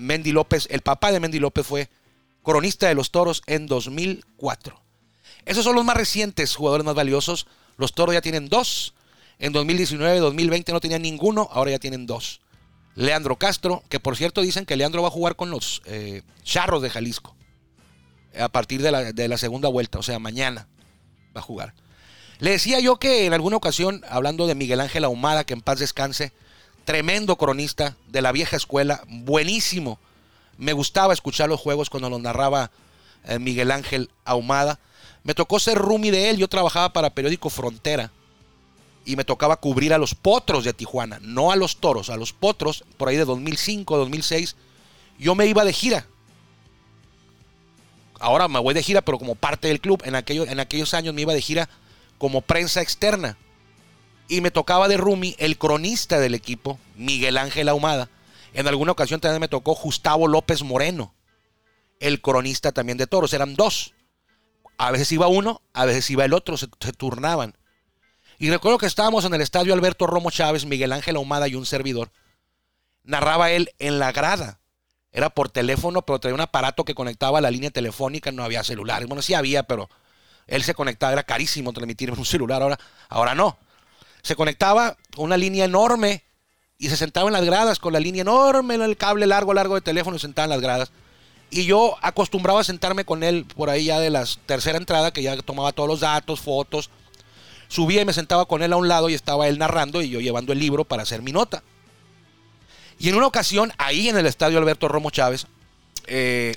Mendy 0.00 0.32
López, 0.32 0.66
el 0.70 0.80
papá 0.80 1.12
de 1.12 1.20
Mendy 1.20 1.38
López 1.38 1.66
fue 1.66 1.88
cronista 2.42 2.88
de 2.88 2.94
los 2.94 3.10
toros 3.10 3.42
en 3.46 3.66
2004. 3.66 4.80
Esos 5.44 5.64
son 5.64 5.76
los 5.76 5.84
más 5.84 5.96
recientes 5.96 6.56
jugadores 6.56 6.84
más 6.84 6.94
valiosos. 6.94 7.46
Los 7.76 7.92
toros 7.92 8.14
ya 8.14 8.20
tienen 8.20 8.48
dos. 8.48 8.94
En 9.38 9.52
2019, 9.52 10.18
2020 10.18 10.72
no 10.72 10.80
tenían 10.80 11.02
ninguno, 11.02 11.48
ahora 11.52 11.70
ya 11.70 11.78
tienen 11.78 12.06
dos. 12.06 12.40
Leandro 12.94 13.36
Castro, 13.36 13.82
que 13.88 14.00
por 14.00 14.16
cierto 14.16 14.42
dicen 14.42 14.66
que 14.66 14.76
Leandro 14.76 15.02
va 15.02 15.08
a 15.08 15.12
jugar 15.12 15.36
con 15.36 15.50
los 15.50 15.82
eh, 15.86 16.22
Charros 16.42 16.82
de 16.82 16.90
Jalisco 16.90 17.34
a 18.38 18.48
partir 18.48 18.80
de 18.82 19.28
la 19.28 19.38
segunda 19.38 19.68
vuelta, 19.68 19.98
o 19.98 20.02
sea, 20.02 20.20
mañana 20.20 20.68
va 21.34 21.40
a 21.40 21.42
jugar. 21.42 21.74
Le 22.38 22.52
decía 22.52 22.80
yo 22.80 22.96
que 22.96 23.26
en 23.26 23.34
alguna 23.34 23.56
ocasión, 23.56 24.02
hablando 24.08 24.46
de 24.46 24.54
Miguel 24.54 24.80
Ángel 24.80 25.04
Ahumada, 25.04 25.44
que 25.44 25.52
en 25.52 25.60
paz 25.60 25.78
descanse, 25.78 26.32
tremendo 26.84 27.36
cronista 27.36 27.96
de 28.08 28.22
la 28.22 28.32
vieja 28.32 28.56
escuela, 28.56 29.02
buenísimo. 29.08 29.98
Me 30.58 30.72
gustaba 30.72 31.12
escuchar 31.12 31.48
los 31.48 31.60
juegos 31.60 31.90
cuando 31.90 32.10
los 32.10 32.20
narraba 32.20 32.70
eh, 33.24 33.38
Miguel 33.38 33.70
Ángel 33.70 34.10
Ahumada. 34.24 34.78
Me 35.22 35.34
tocó 35.34 35.58
ser 35.58 35.78
roomie 35.78 36.10
de 36.10 36.30
él, 36.30 36.38
yo 36.38 36.48
trabajaba 36.48 36.92
para 36.92 37.10
Periódico 37.10 37.50
Frontera 37.50 38.10
y 39.04 39.16
me 39.16 39.24
tocaba 39.24 39.56
cubrir 39.56 39.92
a 39.94 39.98
los 39.98 40.14
potros 40.14 40.64
de 40.64 40.72
Tijuana, 40.72 41.18
no 41.22 41.50
a 41.52 41.56
los 41.56 41.78
toros, 41.78 42.10
a 42.10 42.16
los 42.16 42.32
potros, 42.32 42.84
por 42.96 43.08
ahí 43.08 43.16
de 43.16 43.24
2005, 43.24 43.96
2006. 43.96 44.56
Yo 45.18 45.34
me 45.34 45.46
iba 45.46 45.64
de 45.64 45.72
gira 45.72 46.06
ahora 48.20 48.46
me 48.46 48.60
voy 48.60 48.74
de 48.74 48.82
gira, 48.82 49.00
pero 49.00 49.18
como 49.18 49.34
parte 49.34 49.68
del 49.68 49.80
club. 49.80 50.02
En, 50.04 50.14
en 50.14 50.60
aquellos 50.60 50.94
años 50.94 51.14
me 51.14 51.22
iba 51.22 51.34
de 51.34 51.42
gira 51.42 51.68
como 52.18 52.42
prensa 52.42 52.82
externa. 52.82 53.36
Y 54.30 54.40
me 54.42 54.52
tocaba 54.52 54.86
de 54.86 54.96
Rumi 54.96 55.34
el 55.38 55.58
cronista 55.58 56.20
del 56.20 56.34
equipo, 56.34 56.78
Miguel 56.94 57.36
Ángel 57.36 57.68
Ahumada. 57.68 58.08
En 58.54 58.68
alguna 58.68 58.92
ocasión 58.92 59.20
también 59.20 59.40
me 59.40 59.48
tocó 59.48 59.74
Gustavo 59.74 60.28
López 60.28 60.62
Moreno, 60.62 61.12
el 61.98 62.20
cronista 62.20 62.70
también 62.70 62.96
de 62.96 63.08
toros. 63.08 63.32
Eran 63.32 63.56
dos. 63.56 63.92
A 64.78 64.92
veces 64.92 65.10
iba 65.10 65.26
uno, 65.26 65.62
a 65.72 65.84
veces 65.84 66.08
iba 66.10 66.24
el 66.24 66.32
otro, 66.32 66.56
se, 66.56 66.68
turnaban. 66.96 67.56
Y 68.38 68.50
recuerdo 68.50 68.78
que 68.78 68.86
estábamos 68.86 69.24
en 69.24 69.34
el 69.34 69.40
estadio 69.40 69.74
Alberto 69.74 70.06
Romo 70.06 70.30
Chávez, 70.30 70.64
Miguel 70.64 70.92
Ángel 70.92 71.16
Ahumada 71.16 71.48
y 71.48 71.56
un 71.56 71.66
servidor. 71.66 72.12
Narraba 73.02 73.50
él 73.50 73.72
en 73.80 73.98
la 73.98 74.12
grada 74.12 74.60
era 75.12 75.30
por 75.30 75.48
teléfono, 75.48 76.02
pero 76.02 76.20
traía 76.20 76.36
un 76.36 76.40
aparato 76.40 76.84
que 76.84 76.94
conectaba 76.94 77.38
a 77.38 77.40
la 77.40 77.50
línea 77.50 77.70
telefónica, 77.70 78.30
no 78.30 78.44
había 78.44 78.62
celulares. 78.62 79.08
Bueno, 79.08 79.22
sí 79.22 79.34
había, 79.34 79.64
pero 79.64 79.90
él 80.46 80.62
se 80.62 80.74
conectaba, 80.74 81.12
era 81.12 81.24
carísimo 81.24 81.72
transmitir 81.72 82.10
en 82.10 82.18
un 82.18 82.24
celular, 82.24 82.62
ahora, 82.62 82.78
ahora 83.08 83.34
no. 83.34 83.58
Se 84.22 84.36
conectaba 84.36 84.96
una 85.16 85.36
línea 85.36 85.64
enorme 85.64 86.24
y 86.78 86.88
se 86.88 86.96
sentaba 86.96 87.28
en 87.28 87.34
las 87.34 87.44
gradas 87.44 87.78
con 87.78 87.92
la 87.92 88.00
línea 88.00 88.22
enorme, 88.22 88.74
el 88.76 88.96
cable 88.96 89.26
largo, 89.26 89.52
largo 89.54 89.74
de 89.74 89.80
teléfono 89.80 90.16
y 90.16 90.20
sentaba 90.20 90.44
en 90.44 90.50
las 90.50 90.60
gradas. 90.60 90.92
Y 91.50 91.64
yo 91.64 91.96
acostumbraba 92.00 92.60
a 92.60 92.64
sentarme 92.64 93.04
con 93.04 93.22
él 93.22 93.44
por 93.44 93.70
ahí 93.70 93.86
ya 93.86 93.98
de 93.98 94.10
la 94.10 94.24
tercera 94.46 94.78
entrada, 94.78 95.12
que 95.12 95.22
ya 95.22 95.36
tomaba 95.38 95.72
todos 95.72 95.88
los 95.88 96.00
datos, 96.00 96.40
fotos. 96.40 96.90
Subía 97.68 98.02
y 98.02 98.04
me 98.04 98.12
sentaba 98.12 98.46
con 98.46 98.62
él 98.62 98.72
a 98.72 98.76
un 98.76 98.88
lado 98.88 99.08
y 99.08 99.14
estaba 99.14 99.48
él 99.48 99.58
narrando 99.58 100.00
y 100.00 100.08
yo 100.08 100.20
llevando 100.20 100.52
el 100.52 100.58
libro 100.58 100.84
para 100.84 101.02
hacer 101.02 101.22
mi 101.22 101.32
nota. 101.32 101.62
Y 102.98 103.08
en 103.08 103.14
una 103.14 103.26
ocasión, 103.26 103.72
ahí 103.78 104.08
en 104.08 104.16
el 104.16 104.26
estadio 104.26 104.58
Alberto 104.58 104.86
Romo 104.86 105.10
Chávez, 105.10 105.46
eh, 106.06 106.56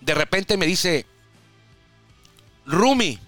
de 0.00 0.14
repente 0.14 0.56
me 0.56 0.66
dice, 0.66 1.06
Rumi, 2.66 3.18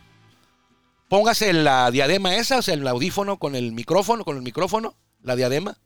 póngase 1.10 1.52
la 1.52 1.90
diadema 1.90 2.36
esa, 2.36 2.58
o 2.58 2.62
sea, 2.62 2.74
el 2.74 2.86
audífono 2.86 3.36
con 3.38 3.56
el 3.56 3.72
micrófono, 3.72 4.24
con 4.24 4.36
el 4.36 4.42
micrófono, 4.42 4.94
la 5.24 5.34
diadema, 5.34 5.76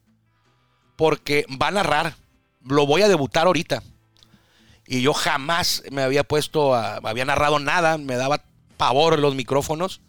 porque 0.97 1.47
va 1.51 1.69
a 1.69 1.73
narrar. 1.73 2.17
Lo 2.63 2.87
voy 2.87 3.01
a 3.01 3.09
debutar 3.09 3.47
ahorita. 3.47 3.83
Y 4.87 5.01
yo 5.01 5.15
jamás 5.15 5.83
me 5.91 6.03
había 6.03 6.25
puesto, 6.25 6.75
a, 6.75 6.97
había 6.97 7.25
narrado 7.25 7.59
nada, 7.59 7.97
me 7.97 8.17
daba 8.17 8.45
pavor 8.77 9.19
los 9.19 9.35
micrófonos, 9.35 10.03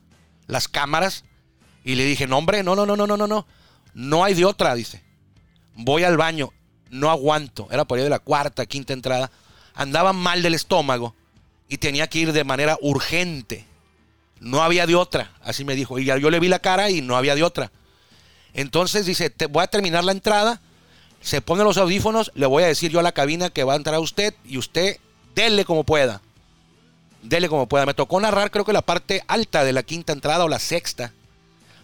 las 0.47 0.67
cámaras. 0.67 1.23
Y 1.85 1.95
le 1.95 2.03
dije, 2.03 2.27
no, 2.27 2.37
hombre, 2.37 2.61
no, 2.61 2.75
no, 2.75 2.85
no, 2.85 2.97
no, 2.97 3.07
no, 3.07 3.15
no, 3.15 3.25
no. 3.25 3.47
No 3.93 4.25
hay 4.25 4.33
de 4.33 4.43
otra, 4.43 4.75
dice. 4.75 5.01
Voy 5.75 6.03
al 6.03 6.17
baño, 6.17 6.51
no 6.89 7.09
aguanto. 7.09 7.69
Era 7.71 7.85
por 7.85 7.97
ahí 7.97 8.03
de 8.03 8.09
la 8.09 8.19
cuarta, 8.19 8.65
quinta 8.65 8.91
entrada. 8.91 9.31
Andaba 9.75 10.11
mal 10.11 10.41
del 10.41 10.55
estómago 10.55 11.15
y 11.69 11.77
tenía 11.77 12.07
que 12.07 12.19
ir 12.19 12.33
de 12.33 12.43
manera 12.43 12.77
urgente 12.81 13.65
no 14.45 14.61
había 14.61 14.85
de 14.85 14.93
otra, 14.93 15.31
así 15.43 15.65
me 15.65 15.73
dijo. 15.73 15.97
Y 15.97 16.05
yo 16.05 16.29
le 16.29 16.39
vi 16.39 16.49
la 16.49 16.59
cara 16.59 16.91
y 16.91 17.01
no 17.01 17.17
había 17.17 17.33
de 17.33 17.41
otra. 17.41 17.71
Entonces 18.53 19.07
dice, 19.07 19.33
voy 19.49 19.63
a 19.63 19.67
terminar 19.67 20.03
la 20.03 20.11
entrada, 20.11 20.61
se 21.19 21.41
pone 21.41 21.63
los 21.63 21.79
audífonos, 21.79 22.31
le 22.35 22.45
voy 22.45 22.61
a 22.61 22.67
decir 22.67 22.91
yo 22.91 22.99
a 22.99 23.03
la 23.03 23.11
cabina 23.11 23.49
que 23.49 23.63
va 23.63 23.73
a 23.73 23.77
entrar 23.77 23.99
usted 23.99 24.35
y 24.45 24.59
usted 24.59 24.99
dele 25.33 25.65
como 25.65 25.83
pueda. 25.83 26.21
Dele 27.23 27.49
como 27.49 27.67
pueda. 27.67 27.87
Me 27.87 27.95
tocó 27.95 28.19
narrar 28.19 28.51
creo 28.51 28.65
que 28.65 28.71
la 28.71 28.83
parte 28.83 29.23
alta 29.27 29.63
de 29.63 29.73
la 29.73 29.81
quinta 29.81 30.13
entrada 30.13 30.45
o 30.45 30.47
la 30.47 30.59
sexta, 30.59 31.11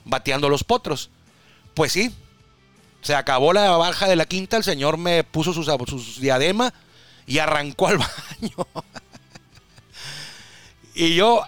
bateando 0.06 0.48
los 0.48 0.64
potros. 0.64 1.10
Pues 1.74 1.92
sí, 1.92 2.14
se 3.02 3.16
acabó 3.16 3.54
la 3.54 3.76
baja 3.78 4.08
de 4.08 4.16
la 4.16 4.28
quinta, 4.28 4.58
el 4.58 4.64
señor 4.64 4.98
me 4.98 5.24
puso 5.24 5.52
sus, 5.52 5.66
sus 5.66 6.22
diadema 6.22 6.72
y 7.26 7.40
arrancó 7.40 7.88
al 7.88 7.98
baño. 7.98 8.68
y 10.94 11.16
yo, 11.16 11.44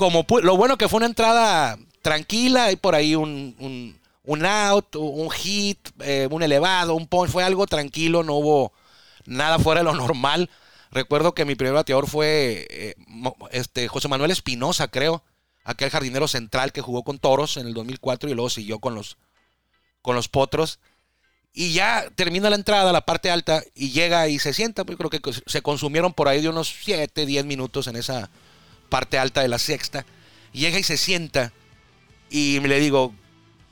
como 0.00 0.24
lo 0.42 0.56
bueno 0.56 0.78
que 0.78 0.88
fue 0.88 0.96
una 0.96 1.06
entrada 1.06 1.78
tranquila, 2.00 2.64
hay 2.64 2.76
por 2.76 2.94
ahí 2.94 3.14
un, 3.14 3.94
un, 4.24 4.46
out, 4.46 4.96
un 4.96 5.30
hit, 5.30 5.78
eh, 5.98 6.26
un 6.30 6.42
elevado, 6.42 6.94
un 6.94 7.06
punch, 7.06 7.28
fue 7.28 7.44
algo 7.44 7.66
tranquilo, 7.66 8.22
no 8.22 8.36
hubo 8.36 8.72
nada 9.26 9.58
fuera 9.58 9.82
de 9.82 9.84
lo 9.84 9.94
normal. 9.94 10.48
Recuerdo 10.90 11.34
que 11.34 11.44
mi 11.44 11.54
primer 11.54 11.74
bateador 11.74 12.06
fue 12.06 12.66
eh, 12.70 12.94
este, 13.50 13.88
José 13.88 14.08
Manuel 14.08 14.30
Espinosa, 14.30 14.88
creo, 14.88 15.22
aquel 15.64 15.90
jardinero 15.90 16.28
central 16.28 16.72
que 16.72 16.80
jugó 16.80 17.02
con 17.02 17.18
Toros 17.18 17.58
en 17.58 17.66
el 17.66 17.74
2004 17.74 18.30
y 18.30 18.32
luego 18.32 18.48
siguió 18.48 18.78
con 18.78 18.94
los, 18.94 19.18
con 20.00 20.16
los 20.16 20.28
Potros. 20.28 20.78
Y 21.52 21.74
ya 21.74 22.08
termina 22.14 22.48
la 22.48 22.56
entrada, 22.56 22.90
la 22.90 23.04
parte 23.04 23.30
alta, 23.30 23.62
y 23.74 23.90
llega 23.90 24.28
y 24.28 24.38
se 24.38 24.54
sienta. 24.54 24.84
Pues 24.84 24.96
creo 24.96 25.10
que 25.10 25.20
se 25.44 25.60
consumieron 25.60 26.14
por 26.14 26.26
ahí 26.26 26.40
de 26.40 26.48
unos 26.48 26.74
7, 26.84 27.26
10 27.26 27.44
minutos 27.44 27.86
en 27.86 27.96
esa 27.96 28.30
parte 28.90 29.18
alta 29.18 29.40
de 29.40 29.48
la 29.48 29.58
sexta. 29.58 30.04
llega 30.52 30.78
y 30.78 30.82
se 30.82 30.98
sienta. 30.98 31.52
Y 32.28 32.60
le 32.60 32.78
digo, 32.78 33.14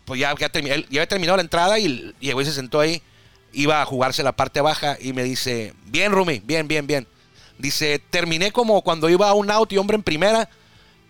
pues 0.06 0.18
ya, 0.18 0.34
ya, 0.34 0.50
ya 0.50 0.75
había 0.75 1.06
terminado 1.06 1.37
la 1.37 1.42
entrada 1.42 1.78
y 1.78 2.14
llegó 2.20 2.40
y 2.40 2.46
se 2.46 2.52
sentó 2.52 2.80
ahí. 2.80 3.02
Iba 3.52 3.82
a 3.82 3.84
jugarse 3.84 4.22
la 4.22 4.32
parte 4.32 4.62
baja 4.62 4.96
y 4.98 5.12
me 5.12 5.22
dice, 5.22 5.75
bien, 5.87 6.12
Rumi, 6.12 6.40
bien, 6.44 6.66
bien, 6.66 6.87
bien. 6.87 7.06
Dice, 7.58 7.98
terminé 7.98 8.52
como 8.52 8.82
cuando 8.82 9.10
iba 9.10 9.28
a 9.28 9.34
un 9.34 9.50
auto 9.50 9.75
y 9.75 9.78
hombre 9.78 9.96
en 9.96 10.02
primera, 10.02 10.48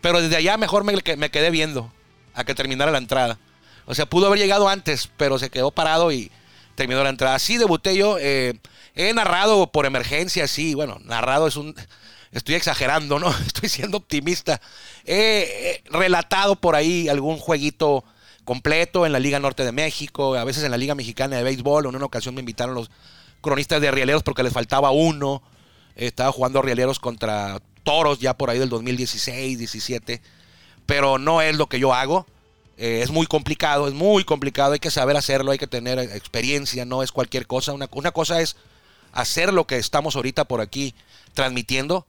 pero 0.00 0.20
desde 0.20 0.36
allá 0.36 0.56
mejor 0.56 0.82
me, 0.82 0.94
me 1.16 1.30
quedé 1.30 1.50
viendo 1.50 1.92
a 2.34 2.44
que 2.44 2.54
terminara 2.54 2.90
la 2.90 2.98
entrada. 2.98 3.38
O 3.86 3.94
sea, 3.94 4.06
pudo 4.06 4.26
haber 4.26 4.38
llegado 4.38 4.68
antes, 4.68 5.08
pero 5.16 5.38
se 5.38 5.50
quedó 5.50 5.70
parado 5.70 6.10
y, 6.12 6.30
terminó 6.78 7.02
la 7.02 7.10
entrada. 7.10 7.38
Sí, 7.38 7.58
debuté 7.58 7.96
yo. 7.96 8.16
Eh, 8.18 8.54
he 8.94 9.12
narrado 9.12 9.70
por 9.70 9.84
emergencia, 9.84 10.46
sí. 10.46 10.74
Bueno, 10.74 10.98
narrado 11.04 11.48
es 11.48 11.56
un. 11.56 11.74
Estoy 12.32 12.54
exagerando, 12.54 13.18
¿no? 13.18 13.30
Estoy 13.46 13.68
siendo 13.68 13.96
optimista. 13.96 14.60
He, 15.04 15.82
relatado 15.90 16.56
por 16.56 16.74
ahí 16.74 17.08
algún 17.08 17.38
jueguito 17.38 18.04
completo 18.44 19.06
en 19.06 19.12
la 19.12 19.18
Liga 19.18 19.38
Norte 19.38 19.64
de 19.64 19.72
México, 19.72 20.34
a 20.34 20.44
veces 20.44 20.64
en 20.64 20.70
la 20.70 20.76
Liga 20.76 20.94
Mexicana 20.94 21.36
de 21.36 21.42
Béisbol. 21.42 21.86
En 21.86 21.96
una 21.96 22.06
ocasión 22.06 22.34
me 22.34 22.40
invitaron 22.40 22.74
los 22.74 22.90
cronistas 23.40 23.80
de 23.80 23.90
rieleros 23.90 24.22
porque 24.22 24.42
les 24.42 24.52
faltaba 24.52 24.90
uno. 24.90 25.42
Estaba 25.96 26.32
jugando 26.32 26.62
rieleros 26.62 26.98
contra 26.98 27.60
toros 27.82 28.20
ya 28.20 28.34
por 28.34 28.50
ahí 28.50 28.58
del 28.58 28.68
2016, 28.68 29.58
17. 29.58 30.20
Pero 30.86 31.18
no 31.18 31.42
es 31.42 31.56
lo 31.56 31.68
que 31.68 31.78
yo 31.78 31.92
hago. 31.94 32.26
Eh, 32.78 33.00
es 33.02 33.10
muy 33.10 33.26
complicado, 33.26 33.88
es 33.88 33.94
muy 33.94 34.24
complicado. 34.24 34.72
Hay 34.72 34.78
que 34.78 34.90
saber 34.90 35.16
hacerlo, 35.16 35.50
hay 35.50 35.58
que 35.58 35.66
tener 35.66 35.98
experiencia, 35.98 36.84
no 36.84 37.02
es 37.02 37.10
cualquier 37.10 37.46
cosa. 37.46 37.72
Una, 37.72 37.88
una 37.90 38.12
cosa 38.12 38.40
es 38.40 38.56
hacer 39.12 39.52
lo 39.52 39.66
que 39.66 39.76
estamos 39.76 40.14
ahorita 40.16 40.44
por 40.44 40.60
aquí 40.60 40.94
transmitiendo. 41.34 42.06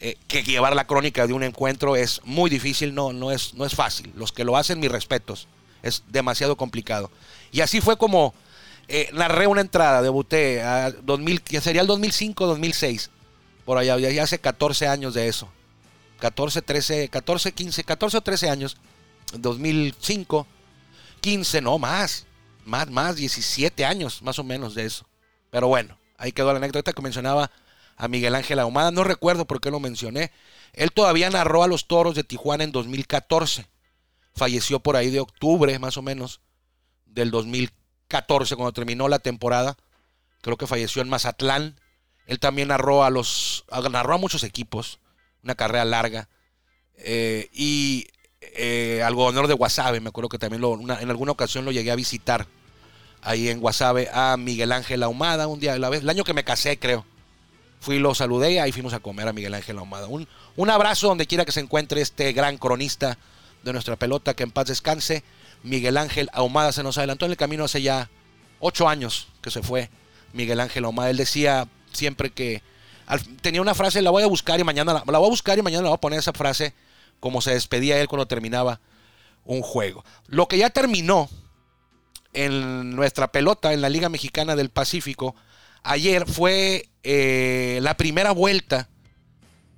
Eh, 0.00 0.16
que 0.28 0.42
llevar 0.42 0.74
la 0.74 0.86
crónica 0.86 1.26
de 1.26 1.34
un 1.34 1.42
encuentro 1.42 1.94
es 1.94 2.22
muy 2.24 2.48
difícil, 2.48 2.94
no, 2.94 3.12
no, 3.12 3.30
es, 3.30 3.54
no 3.54 3.66
es 3.66 3.74
fácil. 3.74 4.12
Los 4.16 4.32
que 4.32 4.44
lo 4.44 4.56
hacen, 4.56 4.80
mis 4.80 4.90
respetos. 4.90 5.46
Es 5.82 6.04
demasiado 6.08 6.56
complicado. 6.56 7.10
Y 7.52 7.60
así 7.60 7.80
fue 7.80 7.98
como 7.98 8.34
eh, 8.88 9.08
narré 9.12 9.46
una 9.46 9.60
entrada, 9.60 10.02
debuté 10.02 10.62
a 10.62 10.90
2000, 10.90 11.42
que 11.42 11.60
sería 11.60 11.82
el 11.82 11.86
2005, 11.86 12.46
2006. 12.46 13.10
Por 13.64 13.78
allá, 13.78 13.96
ya, 13.98 14.22
hace 14.22 14.40
14 14.40 14.88
años 14.88 15.14
de 15.14 15.28
eso. 15.28 15.48
14, 16.18 16.60
13, 16.60 17.08
14, 17.08 17.52
15, 17.52 17.84
14 17.84 18.16
o 18.16 18.20
13 18.20 18.50
años. 18.50 18.76
2005, 19.34 20.46
15, 21.20 21.60
no 21.60 21.78
más. 21.78 22.26
Más, 22.64 22.90
más, 22.90 23.16
17 23.16 23.84
años 23.84 24.22
más 24.22 24.38
o 24.38 24.44
menos 24.44 24.74
de 24.74 24.86
eso. 24.86 25.06
Pero 25.50 25.68
bueno, 25.68 25.96
ahí 26.18 26.32
quedó 26.32 26.52
la 26.52 26.58
anécdota 26.58 26.92
que 26.92 27.02
mencionaba 27.02 27.50
a 28.00 28.08
Miguel 28.08 28.34
Ángel 28.34 28.58
Ahumada. 28.58 28.90
No 28.90 29.04
recuerdo 29.04 29.44
por 29.44 29.60
qué 29.60 29.70
lo 29.70 29.78
mencioné. 29.78 30.32
Él 30.72 30.90
todavía 30.90 31.28
narró 31.28 31.62
a 31.62 31.68
los 31.68 31.86
toros 31.86 32.14
de 32.14 32.24
Tijuana 32.24 32.64
en 32.64 32.72
2014. 32.72 33.66
Falleció 34.34 34.80
por 34.80 34.96
ahí 34.96 35.10
de 35.10 35.20
octubre, 35.20 35.78
más 35.78 35.98
o 35.98 36.02
menos, 36.02 36.40
del 37.04 37.30
2014, 37.30 38.56
cuando 38.56 38.72
terminó 38.72 39.08
la 39.08 39.18
temporada. 39.18 39.76
Creo 40.40 40.56
que 40.56 40.66
falleció 40.66 41.02
en 41.02 41.10
Mazatlán. 41.10 41.78
Él 42.26 42.38
también 42.38 42.68
narró 42.68 43.04
a 43.04 43.10
los. 43.10 43.66
narró 43.90 44.14
a 44.14 44.18
muchos 44.18 44.44
equipos. 44.44 44.98
Una 45.42 45.54
carrera 45.54 45.84
larga. 45.84 46.28
Eh, 46.96 47.50
y 47.52 48.06
eh, 48.40 49.02
al 49.04 49.14
gobernador 49.14 49.48
de 49.48 49.54
Guasave, 49.54 50.00
me 50.00 50.08
acuerdo 50.08 50.30
que 50.30 50.38
también 50.38 50.62
lo, 50.62 50.80
en 50.80 51.10
alguna 51.10 51.32
ocasión 51.32 51.66
lo 51.66 51.72
llegué 51.72 51.90
a 51.90 51.96
visitar 51.96 52.46
ahí 53.20 53.48
en 53.48 53.60
Guasave 53.60 54.08
a 54.12 54.38
Miguel 54.38 54.72
Ángel 54.72 55.02
Ahumada 55.02 55.46
un 55.46 55.60
día 55.60 55.74
de 55.74 55.78
la 55.78 55.90
vez, 55.90 56.00
el 56.00 56.08
año 56.08 56.24
que 56.24 56.32
me 56.32 56.44
casé 56.44 56.78
creo. 56.78 57.04
Fui, 57.80 57.98
lo 57.98 58.14
saludé 58.14 58.52
y 58.52 58.58
ahí 58.58 58.72
fuimos 58.72 58.92
a 58.92 59.00
comer 59.00 59.26
a 59.26 59.32
Miguel 59.32 59.54
Ángel 59.54 59.78
Ahumada. 59.78 60.06
Un, 60.06 60.28
un 60.56 60.70
abrazo 60.70 61.08
donde 61.08 61.26
quiera 61.26 61.44
que 61.44 61.52
se 61.52 61.60
encuentre 61.60 62.02
este 62.02 62.32
gran 62.32 62.58
cronista 62.58 63.16
de 63.62 63.72
nuestra 63.72 63.96
pelota, 63.96 64.34
que 64.34 64.42
en 64.42 64.50
paz 64.50 64.66
descanse. 64.66 65.24
Miguel 65.62 65.96
Ángel 65.96 66.28
Ahumada 66.32 66.72
se 66.72 66.82
nos 66.82 66.98
adelantó 66.98 67.24
en 67.24 67.32
el 67.32 67.36
camino 67.36 67.64
hace 67.64 67.82
ya 67.82 68.10
ocho 68.60 68.88
años 68.88 69.28
que 69.42 69.50
se 69.50 69.62
fue 69.62 69.90
Miguel 70.32 70.60
Ángel 70.60 70.84
Ahumada. 70.84 71.10
Él 71.10 71.16
decía 71.16 71.68
siempre 71.92 72.30
que 72.30 72.62
tenía 73.40 73.60
una 73.60 73.74
frase, 73.74 74.02
la 74.02 74.10
voy 74.10 74.22
a 74.22 74.26
buscar 74.26 74.60
y 74.60 74.64
mañana 74.64 74.92
la, 74.92 75.04
la 75.06 75.18
voy 75.18 75.26
a 75.26 75.30
buscar 75.30 75.58
y 75.58 75.62
mañana 75.62 75.82
la 75.82 75.88
voy 75.88 75.96
a 75.96 76.00
poner 76.00 76.18
esa 76.18 76.32
frase 76.32 76.74
como 77.18 77.40
se 77.40 77.52
despedía 77.52 78.00
él 78.00 78.08
cuando 78.08 78.26
terminaba 78.26 78.80
un 79.44 79.62
juego. 79.62 80.04
Lo 80.28 80.48
que 80.48 80.58
ya 80.58 80.70
terminó 80.70 81.28
en 82.32 82.94
nuestra 82.94 83.32
pelota 83.32 83.72
en 83.72 83.80
la 83.80 83.88
Liga 83.88 84.08
Mexicana 84.08 84.56
del 84.56 84.70
Pacífico 84.70 85.34
ayer 85.82 86.26
fue 86.26 86.88
eh, 87.02 87.78
la 87.82 87.96
primera 87.96 88.32
vuelta 88.32 88.88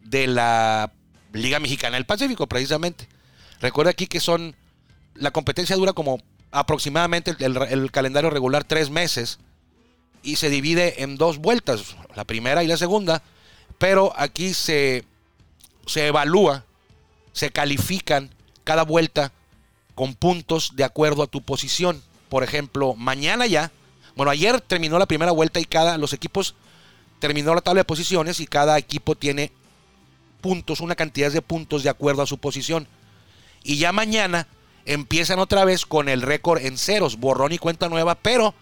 de 0.05 0.27
la 0.27 0.93
Liga 1.33 1.61
Mexicana 1.61 1.97
del 1.97 2.07
Pacífico, 2.07 2.47
precisamente. 2.47 3.09
Recuerda 3.61 3.91
aquí 3.91 4.07
que 4.07 4.21
son. 4.21 4.57
La 5.15 5.31
competencia 5.31 5.77
dura 5.77 5.93
como 5.93 6.23
aproximadamente 6.51 7.37
el, 7.39 7.57
el 7.57 7.91
calendario 7.91 8.31
regular 8.31 8.65
tres 8.65 8.89
meses 8.89 9.39
y 10.23 10.37
se 10.37 10.49
divide 10.49 11.03
en 11.03 11.17
dos 11.17 11.39
vueltas, 11.39 11.97
la 12.15 12.25
primera 12.25 12.63
y 12.63 12.67
la 12.67 12.77
segunda, 12.77 13.23
pero 13.79 14.13
aquí 14.17 14.55
se, 14.55 15.05
se 15.87 16.07
evalúa, 16.07 16.65
se 17.33 17.51
califican 17.51 18.31
cada 18.65 18.85
vuelta 18.85 19.33
con 19.95 20.15
puntos 20.15 20.77
de 20.77 20.85
acuerdo 20.85 21.23
a 21.23 21.27
tu 21.27 21.43
posición. 21.43 22.03
Por 22.29 22.45
ejemplo, 22.45 22.95
mañana 22.95 23.47
ya, 23.47 23.73
bueno, 24.17 24.31
ayer 24.31 24.61
terminó 24.61 24.99
la 24.99 25.07
primera 25.07 25.33
vuelta 25.33 25.61
y 25.61 25.65
cada, 25.65 25.97
los 25.99 26.13
equipos 26.13 26.55
terminó 27.19 27.55
la 27.55 27.61
tabla 27.61 27.81
de 27.81 27.85
posiciones 27.85 28.41
y 28.41 28.47
cada 28.47 28.79
equipo 28.79 29.15
tiene 29.15 29.53
puntos, 30.41 30.81
una 30.81 30.97
cantidad 30.97 31.31
de 31.31 31.41
puntos 31.41 31.83
de 31.83 31.89
acuerdo 31.89 32.23
a 32.23 32.27
su 32.27 32.39
posición. 32.39 32.87
Y 33.63 33.79
ya 33.79 33.93
mañana 33.93 34.49
empiezan 34.85 35.39
otra 35.39 35.65
vez 35.65 35.87
con 35.87 36.09
el 36.09 36.21
récord 36.21 36.61
en 36.65 36.77
ceros, 36.77 37.19
borrón 37.19 37.53
y 37.53 37.59
cuenta 37.59 37.89
nueva, 37.89 38.17
pero 38.17 38.55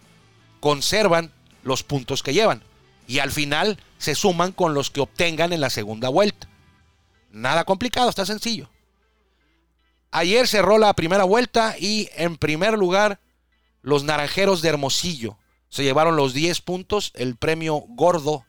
conservan 0.60 1.32
los 1.64 1.82
puntos 1.82 2.22
que 2.22 2.34
llevan. 2.34 2.62
Y 3.08 3.18
al 3.18 3.30
final 3.30 3.78
se 3.98 4.14
suman 4.14 4.52
con 4.52 4.74
los 4.74 4.90
que 4.90 5.00
obtengan 5.00 5.52
en 5.52 5.60
la 5.60 5.70
segunda 5.70 6.08
vuelta. 6.08 6.46
Nada 7.32 7.64
complicado, 7.64 8.08
está 8.08 8.24
sencillo. 8.24 8.68
Ayer 10.12 10.46
cerró 10.46 10.78
la 10.78 10.92
primera 10.94 11.24
vuelta 11.24 11.76
y 11.78 12.08
en 12.14 12.36
primer 12.36 12.74
lugar 12.74 13.20
los 13.82 14.04
Naranjeros 14.04 14.60
de 14.60 14.68
Hermosillo 14.68 15.38
se 15.70 15.82
llevaron 15.84 16.16
los 16.16 16.34
10 16.34 16.60
puntos, 16.60 17.12
el 17.14 17.36
premio 17.36 17.84
gordo 17.88 18.44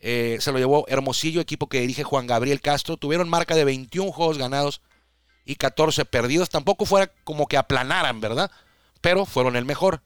eh, 0.00 0.38
se 0.40 0.50
lo 0.50 0.58
llevó 0.58 0.86
Hermosillo, 0.88 1.40
equipo 1.40 1.68
que 1.68 1.80
dirige 1.80 2.04
Juan 2.04 2.26
Gabriel 2.26 2.60
Castro. 2.60 2.96
Tuvieron 2.96 3.28
marca 3.28 3.54
de 3.54 3.64
21 3.64 4.10
juegos 4.12 4.38
ganados 4.38 4.80
y 5.44 5.56
14 5.56 6.04
perdidos. 6.06 6.48
Tampoco 6.48 6.86
fuera 6.86 7.12
como 7.24 7.46
que 7.46 7.56
aplanaran, 7.56 8.20
¿verdad? 8.20 8.50
Pero 9.00 9.26
fueron 9.26 9.56
el 9.56 9.64
mejor. 9.64 10.02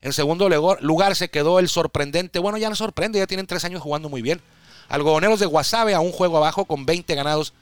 En 0.00 0.12
segundo 0.12 0.48
lugar, 0.80 1.16
se 1.16 1.28
quedó 1.30 1.58
el 1.58 1.68
sorprendente. 1.68 2.38
Bueno, 2.38 2.56
ya 2.58 2.70
no 2.70 2.76
sorprende, 2.76 3.18
ya 3.18 3.26
tienen 3.26 3.46
tres 3.46 3.64
años 3.64 3.82
jugando 3.82 4.08
muy 4.08 4.22
bien. 4.22 4.40
Algodoneros 4.88 5.40
de 5.40 5.46
Guasave 5.46 5.94
a 5.94 6.00
un 6.00 6.12
juego 6.12 6.38
abajo 6.38 6.64
con 6.64 6.86
20 6.86 7.14
ganados 7.14 7.52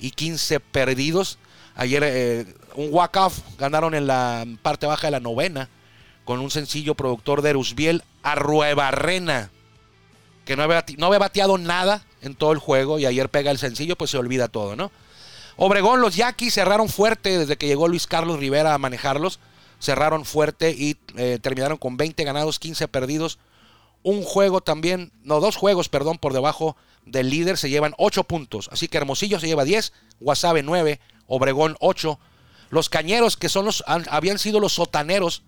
y 0.00 0.10
15 0.10 0.58
perdidos. 0.60 1.38
Ayer 1.74 2.02
eh, 2.04 2.54
un 2.74 2.88
walk-off 2.90 3.38
ganaron 3.58 3.94
en 3.94 4.06
la 4.06 4.44
parte 4.62 4.86
baja 4.86 5.06
de 5.06 5.12
la 5.12 5.20
novena 5.20 5.68
con 6.24 6.40
un 6.40 6.50
sencillo 6.50 6.94
productor 6.94 7.42
de 7.42 7.50
Erusbiel 7.50 8.02
a 8.22 8.34
Ruebarrena, 8.34 9.50
que 10.44 10.56
no 10.56 10.62
había, 10.62 10.84
no 10.96 11.06
había 11.06 11.18
bateado 11.18 11.58
nada 11.58 12.04
en 12.20 12.34
todo 12.34 12.52
el 12.52 12.58
juego 12.58 12.98
y 12.98 13.06
ayer 13.06 13.28
pega 13.28 13.50
el 13.50 13.58
sencillo, 13.58 13.96
pues 13.96 14.10
se 14.10 14.18
olvida 14.18 14.48
todo, 14.48 14.76
¿no? 14.76 14.90
Obregón, 15.56 16.00
los 16.00 16.16
Yaquis 16.16 16.54
cerraron 16.54 16.88
fuerte 16.88 17.38
desde 17.38 17.56
que 17.56 17.66
llegó 17.66 17.88
Luis 17.88 18.06
Carlos 18.06 18.38
Rivera 18.38 18.74
a 18.74 18.78
manejarlos. 18.78 19.38
Cerraron 19.80 20.24
fuerte 20.24 20.70
y 20.70 20.96
eh, 21.16 21.38
terminaron 21.40 21.76
con 21.76 21.96
20 21.96 22.24
ganados, 22.24 22.58
15 22.58 22.88
perdidos. 22.88 23.38
Un 24.02 24.22
juego 24.22 24.60
también, 24.60 25.12
no, 25.22 25.40
dos 25.40 25.56
juegos, 25.56 25.88
perdón, 25.88 26.18
por 26.18 26.32
debajo 26.32 26.76
del 27.04 27.30
líder. 27.30 27.58
Se 27.58 27.68
llevan 27.68 27.94
8 27.98 28.24
puntos. 28.24 28.68
Así 28.72 28.88
que 28.88 28.96
Hermosillo 28.96 29.40
se 29.40 29.46
lleva 29.46 29.64
10, 29.64 29.92
Guasave 30.20 30.62
9, 30.62 31.00
Obregón 31.26 31.76
8. 31.80 32.18
Los 32.70 32.88
Cañeros, 32.88 33.36
que 33.36 33.48
son 33.48 33.66
los, 33.66 33.84
habían 33.86 34.38
sido 34.38 34.60
los 34.60 34.72
sotaneros 34.72 35.42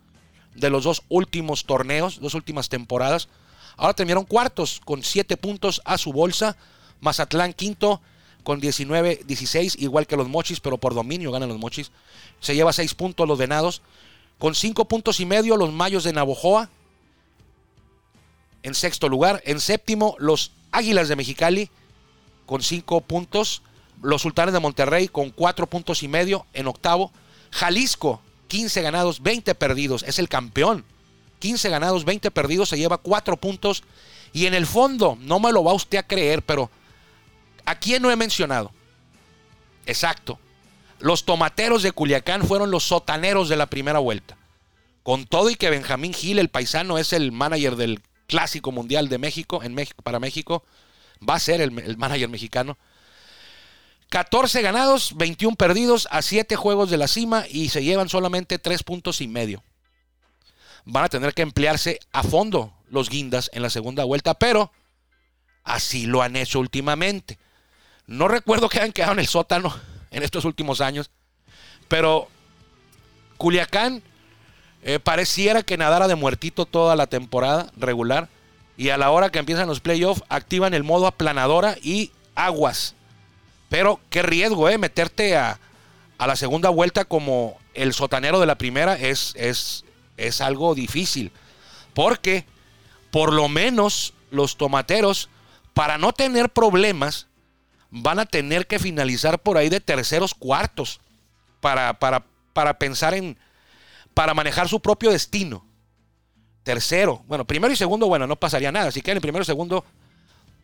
de 0.54 0.70
los 0.70 0.84
dos 0.84 1.02
últimos 1.08 1.64
torneos, 1.64 2.20
dos 2.20 2.34
últimas 2.34 2.68
temporadas. 2.68 3.28
Ahora 3.76 3.94
terminaron 3.94 4.24
cuartos 4.24 4.80
con 4.84 5.02
7 5.02 5.36
puntos 5.36 5.82
a 5.84 5.98
su 5.98 6.12
bolsa. 6.12 6.56
Mazatlán 7.00 7.52
quinto 7.52 8.00
con 8.44 8.60
19-16, 8.60 9.76
igual 9.78 10.06
que 10.06 10.16
los 10.16 10.28
Mochis, 10.28 10.60
pero 10.60 10.78
por 10.78 10.94
dominio 10.94 11.32
ganan 11.32 11.48
los 11.48 11.58
Mochis. 11.58 11.90
Se 12.40 12.54
lleva 12.54 12.72
6 12.72 12.94
puntos 12.94 13.26
los 13.26 13.38
Venados. 13.38 13.82
Con 14.38 14.54
5 14.54 14.84
puntos 14.86 15.20
y 15.20 15.26
medio 15.26 15.56
los 15.56 15.72
Mayos 15.72 16.04
de 16.04 16.12
Navojoa. 16.12 16.70
En 18.62 18.74
sexto 18.74 19.08
lugar. 19.08 19.42
En 19.44 19.60
séptimo 19.60 20.14
los 20.18 20.52
Águilas 20.70 21.08
de 21.08 21.16
Mexicali 21.16 21.70
con 22.46 22.62
5 22.62 23.00
puntos. 23.02 23.62
Los 24.02 24.22
Sultanes 24.22 24.52
de 24.52 24.60
Monterrey 24.60 25.08
con 25.08 25.30
4 25.30 25.66
puntos 25.66 26.02
y 26.02 26.08
medio 26.08 26.46
en 26.52 26.66
octavo. 26.66 27.12
Jalisco, 27.50 28.20
15 28.48 28.82
ganados, 28.82 29.22
20 29.22 29.54
perdidos. 29.54 30.02
Es 30.04 30.18
el 30.18 30.28
campeón. 30.28 30.84
15 31.38 31.68
ganados, 31.68 32.04
20 32.04 32.30
perdidos. 32.30 32.68
Se 32.68 32.78
lleva 32.78 32.98
4 32.98 33.36
puntos. 33.36 33.82
Y 34.32 34.46
en 34.46 34.54
el 34.54 34.66
fondo, 34.66 35.16
no 35.20 35.40
me 35.40 35.52
lo 35.52 35.62
va 35.64 35.72
usted 35.72 35.98
a 35.98 36.06
creer, 36.06 36.42
pero 36.42 36.70
¿a 37.64 37.78
quién 37.78 38.02
no 38.02 38.10
he 38.10 38.16
mencionado? 38.16 38.72
Exacto. 39.86 40.38
Los 40.98 41.24
tomateros 41.24 41.82
de 41.82 41.92
Culiacán 41.92 42.46
fueron 42.46 42.70
los 42.70 42.84
sotaneros 42.84 43.48
de 43.48 43.56
la 43.56 43.66
primera 43.66 43.98
vuelta. 43.98 44.36
Con 45.02 45.26
todo 45.26 45.50
y 45.50 45.54
que 45.54 45.70
Benjamín 45.70 46.14
Gil, 46.14 46.38
el 46.38 46.48
paisano, 46.48 46.98
es 46.98 47.12
el 47.12 47.30
manager 47.30 47.76
del 47.76 48.00
Clásico 48.26 48.72
Mundial 48.72 49.08
de 49.08 49.18
México, 49.18 49.62
en 49.62 49.74
México, 49.74 50.02
para 50.02 50.18
México, 50.18 50.64
va 51.28 51.34
a 51.34 51.40
ser 51.40 51.60
el, 51.60 51.78
el 51.78 51.96
manager 51.96 52.28
mexicano. 52.28 52.78
14 54.14 54.62
ganados, 54.62 55.16
21 55.16 55.56
perdidos 55.56 56.06
a 56.08 56.22
7 56.22 56.54
juegos 56.54 56.88
de 56.88 56.98
la 56.98 57.08
cima 57.08 57.46
y 57.50 57.70
se 57.70 57.82
llevan 57.82 58.08
solamente 58.08 58.60
3 58.60 58.84
puntos 58.84 59.20
y 59.20 59.26
medio. 59.26 59.64
Van 60.84 61.02
a 61.02 61.08
tener 61.08 61.34
que 61.34 61.42
emplearse 61.42 61.98
a 62.12 62.22
fondo 62.22 62.72
los 62.88 63.10
guindas 63.10 63.50
en 63.52 63.62
la 63.62 63.70
segunda 63.70 64.04
vuelta, 64.04 64.34
pero 64.34 64.70
así 65.64 66.06
lo 66.06 66.22
han 66.22 66.36
hecho 66.36 66.60
últimamente. 66.60 67.40
No 68.06 68.28
recuerdo 68.28 68.68
que 68.68 68.78
hayan 68.78 68.92
quedado 68.92 69.14
en 69.14 69.18
el 69.18 69.26
sótano 69.26 69.74
en 70.12 70.22
estos 70.22 70.44
últimos 70.44 70.80
años, 70.80 71.10
pero 71.88 72.28
Culiacán 73.36 74.00
eh, 74.84 75.00
pareciera 75.00 75.64
que 75.64 75.76
nadara 75.76 76.06
de 76.06 76.14
muertito 76.14 76.66
toda 76.66 76.94
la 76.94 77.08
temporada 77.08 77.72
regular 77.76 78.28
Y 78.76 78.90
a 78.90 78.96
la 78.96 79.10
hora 79.10 79.30
que 79.30 79.40
empiezan 79.40 79.66
los 79.66 79.80
playoffs, 79.80 80.22
activan 80.28 80.72
el 80.72 80.84
modo 80.84 81.08
aplanadora 81.08 81.76
y 81.82 82.12
aguas. 82.36 82.94
Pero 83.68 84.00
qué 84.10 84.22
riesgo, 84.22 84.68
¿eh? 84.68 84.78
Meterte 84.78 85.36
a, 85.36 85.58
a 86.18 86.26
la 86.26 86.36
segunda 86.36 86.68
vuelta 86.68 87.04
como 87.04 87.58
el 87.74 87.92
sotanero 87.92 88.40
de 88.40 88.46
la 88.46 88.56
primera 88.56 88.94
es, 88.94 89.34
es, 89.36 89.84
es 90.16 90.40
algo 90.40 90.74
difícil. 90.74 91.32
Porque 91.92 92.44
por 93.10 93.32
lo 93.32 93.48
menos 93.48 94.14
los 94.30 94.56
tomateros, 94.56 95.28
para 95.72 95.98
no 95.98 96.12
tener 96.12 96.50
problemas, 96.50 97.28
van 97.90 98.18
a 98.18 98.26
tener 98.26 98.66
que 98.66 98.80
finalizar 98.80 99.38
por 99.38 99.56
ahí 99.56 99.68
de 99.68 99.80
terceros 99.80 100.34
cuartos 100.34 101.00
para, 101.60 101.94
para, 101.94 102.24
para 102.52 102.78
pensar 102.78 103.14
en, 103.14 103.38
para 104.14 104.34
manejar 104.34 104.68
su 104.68 104.80
propio 104.80 105.10
destino. 105.10 105.64
Tercero, 106.64 107.22
bueno, 107.26 107.44
primero 107.44 107.72
y 107.72 107.76
segundo, 107.76 108.06
bueno, 108.06 108.26
no 108.26 108.36
pasaría 108.36 108.72
nada. 108.72 108.90
Si 108.90 109.02
quedan 109.02 109.18
en 109.18 109.22
primero 109.22 109.42
y 109.42 109.46
segundo, 109.46 109.84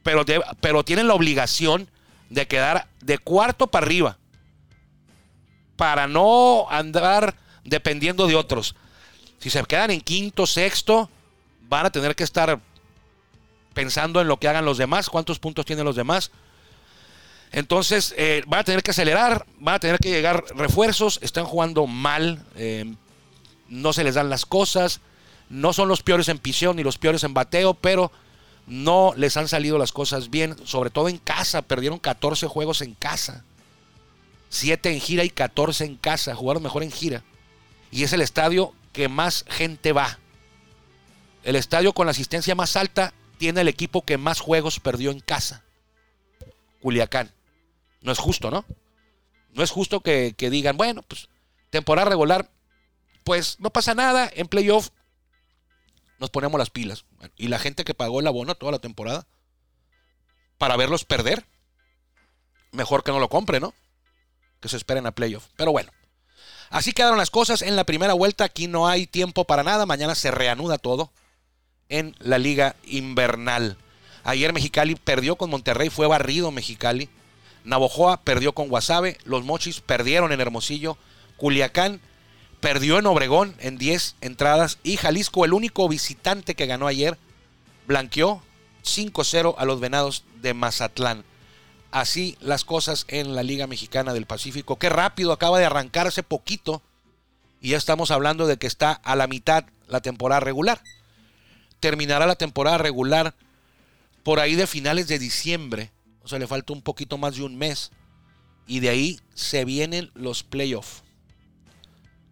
pero, 0.03 0.25
pero 0.61 0.85
tienen 0.85 1.07
la 1.07 1.15
obligación 1.15 1.89
de 2.31 2.47
quedar 2.47 2.89
de 3.01 3.19
cuarto 3.19 3.67
para 3.67 3.85
arriba. 3.85 4.19
Para 5.77 6.09
no 6.09 6.67
andar 6.71 7.35
dependiendo 7.65 8.27
de 8.27 8.37
otros. 8.37 8.75
Si 9.39 9.51
se 9.51 9.63
quedan 9.65 9.91
en 9.91 10.01
quinto, 10.01 10.47
sexto, 10.47 11.11
van 11.69 11.87
a 11.87 11.91
tener 11.91 12.15
que 12.15 12.25
estar 12.25 12.61
pensando 13.75 14.21
en 14.21 14.29
lo 14.29 14.39
que 14.39 14.49
hagan 14.49 14.65
los 14.65 14.79
demás, 14.79 15.09
cuántos 15.09 15.39
puntos 15.39 15.65
tienen 15.65 15.85
los 15.85 15.97
demás. 15.97 16.31
Entonces, 17.53 18.15
eh, 18.17 18.43
van 18.47 18.61
a 18.61 18.65
tener 18.65 18.83
que 18.83 18.93
acelerar, 18.93 19.47
van 19.59 19.77
a 19.77 19.81
tener 19.81 19.99
que 19.99 20.11
llegar 20.11 20.45
refuerzos, 20.55 21.19
están 21.23 21.45
jugando 21.45 21.87
mal, 21.87 22.45
eh, 22.55 22.95
no 23.69 23.93
se 23.93 24.05
les 24.05 24.15
dan 24.15 24.31
las 24.31 24.47
cosas, 24.47 25.01
no 25.49 25.73
son 25.73 25.89
los 25.89 26.03
peores 26.03 26.29
en 26.29 26.39
pisión 26.39 26.77
ni 26.77 26.85
los 26.85 26.99
peores 26.99 27.25
en 27.25 27.35
bateo, 27.35 27.75
pero 27.75 28.13
no 28.71 29.13
les 29.17 29.37
han 29.37 29.49
salido 29.49 29.79
las 29.79 29.91
cosas 29.91 30.31
bien, 30.31 30.55
sobre 30.65 30.91
todo 30.91 31.09
en 31.09 31.19
casa, 31.19 31.61
perdieron 31.61 31.99
14 31.99 32.47
juegos 32.47 32.83
en 32.83 32.95
casa, 32.95 33.45
7 34.49 34.93
en 34.93 35.01
gira 35.01 35.25
y 35.25 35.31
14 35.31 35.85
en 35.85 35.97
casa, 35.97 36.37
jugaron 36.37 36.63
mejor 36.63 36.85
en 36.85 36.93
gira. 36.93 37.25
Y 37.91 38.05
es 38.05 38.13
el 38.13 38.21
estadio 38.21 38.73
que 38.93 39.09
más 39.09 39.45
gente 39.49 39.93
va. 39.93 40.21
El 41.43 41.57
estadio 41.57 41.93
con 41.93 42.07
la 42.07 42.13
asistencia 42.13 42.55
más 42.55 42.77
alta 42.77 43.13
tiene 43.39 43.63
el 43.63 43.69
equipo 43.69 44.05
que 44.05 44.19
más 44.19 44.39
juegos 44.39 44.79
perdió 44.79 45.11
en 45.11 45.19
casa. 45.19 45.65
Culiacán. 46.81 47.33
No 48.03 48.13
es 48.13 48.19
justo, 48.21 48.53
¿no? 48.53 48.65
No 49.53 49.65
es 49.65 49.73
justo 49.73 50.01
que, 50.01 50.33
digan, 50.39 50.77
bueno, 50.77 51.03
pues 51.03 51.29
temporada 51.71 52.09
regular, 52.09 52.49
pues 53.25 53.57
no 53.59 53.71
pasa 53.71 53.95
nada, 53.95 54.31
en 54.33 54.47
playoff 54.47 54.91
nos 56.21 56.31
ponemos 56.31 56.59
las 56.59 56.71
pilas. 56.71 57.07
Y 57.37 57.49
la 57.49 57.59
gente 57.59 57.83
que 57.83 57.95
pagó 57.95 58.21
el 58.21 58.27
abono 58.27 58.55
toda 58.55 58.73
la 58.73 58.79
temporada 58.79 59.27
para 60.59 60.77
verlos 60.77 61.05
perder, 61.05 61.47
mejor 62.71 63.03
que 63.03 63.11
no 63.11 63.19
lo 63.19 63.29
compre, 63.29 63.59
¿no? 63.59 63.75
Que 64.61 64.69
se 64.69 64.77
esperen 64.77 65.07
a 65.07 65.13
playoff. 65.13 65.47
Pero 65.57 65.73
bueno, 65.73 65.91
así 66.69 66.93
quedaron 66.93 67.19
las 67.19 67.31
cosas 67.31 67.63
en 67.63 67.75
la 67.75 67.85
primera 67.85 68.13
vuelta. 68.13 68.45
Aquí 68.45 68.69
no 68.69 68.87
hay 68.87 69.07
tiempo 69.07 69.47
para 69.47 69.65
nada. 69.65 69.87
Mañana 69.87 70.15
se 70.15 70.31
reanuda 70.31 70.77
todo 70.77 71.11
en 71.89 72.15
la 72.19 72.39
liga 72.39 72.77
invernal. 72.85 73.79
Ayer 74.23 74.53
Mexicali 74.53 74.97
perdió 74.97 75.37
con 75.37 75.49
Monterrey, 75.49 75.89
fue 75.89 76.07
barrido 76.07 76.51
Mexicali. 76.51 77.09
Navojoa 77.65 78.23
perdió 78.23 78.53
con 78.53 78.69
Guasave, 78.69 79.19
los 79.25 79.45
Mochis 79.45 79.81
perdieron 79.81 80.33
en 80.33 80.41
Hermosillo, 80.41 80.97
Culiacán 81.37 82.01
perdió 82.61 82.99
en 82.99 83.07
Obregón 83.07 83.55
en 83.59 83.79
10 83.79 84.17
entradas 84.21 84.79
y 84.83 84.97
Jalisco, 84.97 85.45
el 85.45 85.53
único 85.53 85.89
visitante 85.89 86.55
que 86.55 86.67
ganó 86.67 86.87
ayer, 86.87 87.19
blanqueó 87.87 88.43
5-0 88.85 89.55
a 89.57 89.65
los 89.65 89.81
Venados 89.81 90.25
de 90.41 90.55
Mazatlán. 90.55 91.25
Así 91.91 92.37
las 92.41 92.65
cosas 92.65 93.05
en 93.09 93.35
la 93.35 93.43
Liga 93.43 93.67
Mexicana 93.67 94.13
del 94.13 94.27
Pacífico. 94.27 94.79
Qué 94.79 94.89
rápido 94.89 95.33
acaba 95.33 95.59
de 95.59 95.65
arrancarse 95.65 96.23
poquito 96.23 96.83
y 97.61 97.71
ya 97.71 97.77
estamos 97.77 98.11
hablando 98.11 98.47
de 98.47 98.57
que 98.57 98.67
está 98.67 98.93
a 98.93 99.17
la 99.17 99.27
mitad 99.27 99.65
la 99.89 100.01
temporada 100.01 100.41
regular. 100.41 100.83
Terminará 101.81 102.27
la 102.27 102.37
temporada 102.37 102.79
regular 102.79 103.35
por 104.23 104.39
ahí 104.39 104.55
de 104.55 104.67
finales 104.67 105.09
de 105.09 105.19
diciembre 105.19 105.91
o 106.23 106.29
sea, 106.29 106.39
le 106.39 106.47
falta 106.47 106.73
un 106.73 106.83
poquito 106.83 107.19
más 107.19 107.37
de 107.37 107.43
un 107.43 107.57
mes. 107.57 107.91
Y 108.67 108.81
de 108.81 108.89
ahí 108.89 109.21
se 109.35 109.65
vienen 109.65 110.11
los 110.15 110.43
playoffs. 110.43 111.03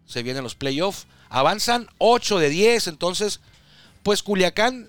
Se 0.09 0.23
vienen 0.23 0.43
los 0.43 0.57
playoffs. 0.57 1.07
Avanzan 1.29 1.89
8 1.99 2.39
de 2.39 2.49
10. 2.49 2.89
Entonces, 2.89 3.41
pues 4.03 4.23
Culiacán 4.23 4.89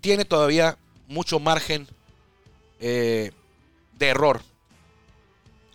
tiene 0.00 0.24
todavía 0.24 0.78
mucho 1.06 1.38
margen 1.38 1.86
eh, 2.80 3.32
de 3.92 4.08
error. 4.08 4.40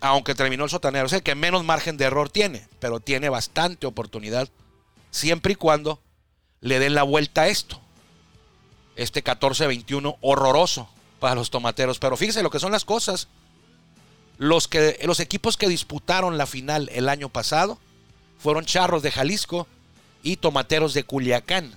Aunque 0.00 0.34
terminó 0.34 0.64
el 0.64 0.70
sotanero. 0.70 1.06
O 1.06 1.08
sea, 1.08 1.20
que 1.20 1.34
menos 1.36 1.64
margen 1.64 1.96
de 1.96 2.06
error 2.06 2.28
tiene. 2.28 2.66
Pero 2.80 2.98
tiene 2.98 3.28
bastante 3.28 3.86
oportunidad. 3.86 4.48
Siempre 5.12 5.52
y 5.52 5.56
cuando 5.56 6.02
le 6.60 6.80
den 6.80 6.94
la 6.94 7.04
vuelta 7.04 7.42
a 7.42 7.48
esto. 7.48 7.80
Este 8.96 9.22
14-21 9.22 10.16
horroroso 10.20 10.88
para 11.20 11.36
los 11.36 11.50
tomateros. 11.50 12.00
Pero 12.00 12.16
fíjense 12.16 12.42
lo 12.42 12.50
que 12.50 12.58
son 12.58 12.72
las 12.72 12.84
cosas. 12.84 13.28
Los, 14.40 14.68
que, 14.68 14.98
los 15.04 15.20
equipos 15.20 15.58
que 15.58 15.68
disputaron 15.68 16.38
la 16.38 16.46
final 16.46 16.88
el 16.94 17.10
año 17.10 17.28
pasado 17.28 17.78
fueron 18.38 18.64
Charros 18.64 19.02
de 19.02 19.12
Jalisco 19.12 19.68
y 20.22 20.38
Tomateros 20.38 20.94
de 20.94 21.04
Culiacán. 21.04 21.74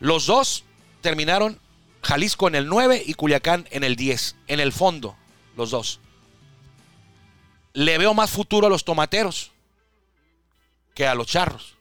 Los 0.00 0.24
dos 0.24 0.64
terminaron 1.02 1.60
Jalisco 2.02 2.48
en 2.48 2.54
el 2.54 2.68
9 2.68 3.02
y 3.04 3.12
Culiacán 3.12 3.68
en 3.70 3.84
el 3.84 3.96
10. 3.96 4.36
En 4.46 4.60
el 4.60 4.72
fondo, 4.72 5.14
los 5.58 5.72
dos. 5.72 6.00
Le 7.74 7.98
veo 7.98 8.14
más 8.14 8.30
futuro 8.30 8.68
a 8.68 8.70
los 8.70 8.82
tomateros 8.82 9.52
que 10.94 11.06
a 11.06 11.14
los 11.14 11.26
charros. 11.26 11.76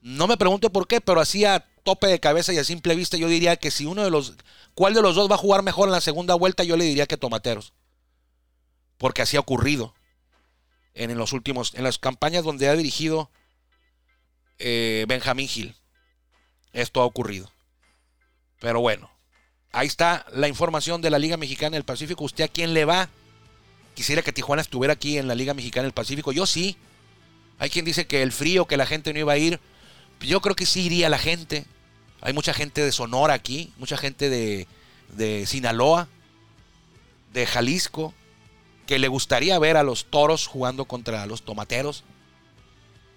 No 0.00 0.26
me 0.26 0.38
pregunte 0.38 0.70
por 0.70 0.88
qué, 0.88 1.02
pero 1.02 1.20
hacía 1.20 1.66
tope 1.88 2.06
de 2.06 2.20
cabeza 2.20 2.52
y 2.52 2.58
a 2.58 2.64
simple 2.64 2.94
vista 2.94 3.16
yo 3.16 3.28
diría 3.28 3.56
que 3.56 3.70
si 3.70 3.86
uno 3.86 4.04
de 4.04 4.10
los, 4.10 4.34
¿cuál 4.74 4.92
de 4.92 5.00
los 5.00 5.14
dos 5.14 5.30
va 5.30 5.36
a 5.36 5.38
jugar 5.38 5.62
mejor 5.62 5.88
en 5.88 5.92
la 5.92 6.02
segunda 6.02 6.34
vuelta? 6.34 6.62
Yo 6.62 6.76
le 6.76 6.84
diría 6.84 7.06
que 7.06 7.16
Tomateros. 7.16 7.72
Porque 8.98 9.22
así 9.22 9.38
ha 9.38 9.40
ocurrido 9.40 9.94
en, 10.92 11.16
los 11.16 11.32
últimos, 11.32 11.72
en 11.74 11.84
las 11.84 11.96
campañas 11.96 12.44
donde 12.44 12.68
ha 12.68 12.74
dirigido 12.74 13.30
eh, 14.58 15.06
Benjamín 15.08 15.48
Gil. 15.48 15.76
Esto 16.74 17.00
ha 17.00 17.06
ocurrido. 17.06 17.50
Pero 18.60 18.82
bueno, 18.82 19.10
ahí 19.72 19.86
está 19.86 20.26
la 20.34 20.46
información 20.46 21.00
de 21.00 21.08
la 21.08 21.18
Liga 21.18 21.38
Mexicana 21.38 21.76
del 21.78 21.84
Pacífico. 21.84 22.22
¿Usted 22.22 22.44
a 22.44 22.48
quién 22.48 22.74
le 22.74 22.84
va? 22.84 23.08
Quisiera 23.94 24.20
que 24.20 24.34
Tijuana 24.34 24.60
estuviera 24.60 24.92
aquí 24.92 25.16
en 25.16 25.26
la 25.26 25.34
Liga 25.34 25.54
Mexicana 25.54 25.84
del 25.84 25.94
Pacífico. 25.94 26.32
Yo 26.32 26.44
sí. 26.44 26.76
Hay 27.58 27.70
quien 27.70 27.86
dice 27.86 28.06
que 28.06 28.20
el 28.20 28.30
frío, 28.30 28.66
que 28.66 28.76
la 28.76 28.84
gente 28.84 29.14
no 29.14 29.20
iba 29.20 29.32
a 29.32 29.38
ir. 29.38 29.58
Yo 30.20 30.42
creo 30.42 30.54
que 30.54 30.66
sí 30.66 30.82
iría 30.82 31.08
la 31.08 31.18
gente. 31.18 31.64
Hay 32.20 32.32
mucha 32.32 32.52
gente 32.52 32.82
de 32.82 32.92
Sonora 32.92 33.34
aquí, 33.34 33.72
mucha 33.78 33.96
gente 33.96 34.28
de, 34.28 34.66
de 35.14 35.46
Sinaloa, 35.46 36.08
de 37.32 37.46
Jalisco, 37.46 38.12
que 38.86 38.98
le 38.98 39.08
gustaría 39.08 39.58
ver 39.58 39.76
a 39.76 39.82
los 39.82 40.06
toros 40.06 40.46
jugando 40.46 40.86
contra 40.86 41.26
los 41.26 41.42
tomateros 41.42 42.04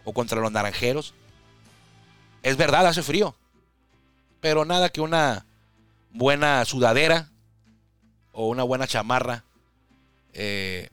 o 0.04 0.14
contra 0.14 0.40
los 0.40 0.52
naranjeros. 0.52 1.14
Es 2.44 2.58
verdad, 2.58 2.86
hace 2.86 3.04
frío. 3.04 3.36
Pero 4.40 4.66
nada 4.66 4.90
que 4.90 5.02
una 5.02 5.46
buena 6.12 6.64
sudadera 6.66 7.30
o 8.32 8.48
una 8.50 8.64
buena 8.64 8.88
chamarra. 8.88 9.44
Eh, 10.34 10.90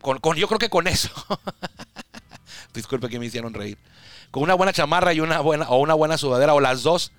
con, 0.00 0.36
yo 0.36 0.46
creo 0.46 0.58
que 0.58 0.70
con 0.70 0.86
eso. 0.86 1.10
Disculpe 2.74 3.08
que 3.08 3.18
me 3.18 3.26
hicieron 3.26 3.54
reír 3.54 3.78
con 4.30 4.42
una 4.42 4.54
buena 4.54 4.72
chamarra 4.72 5.12
y 5.12 5.20
una 5.20 5.40
buena, 5.40 5.68
o 5.68 5.78
una 5.78 5.94
buena 5.94 6.18
sudadera, 6.18 6.54
o 6.54 6.60
las 6.60 6.82
dos, 6.82 7.12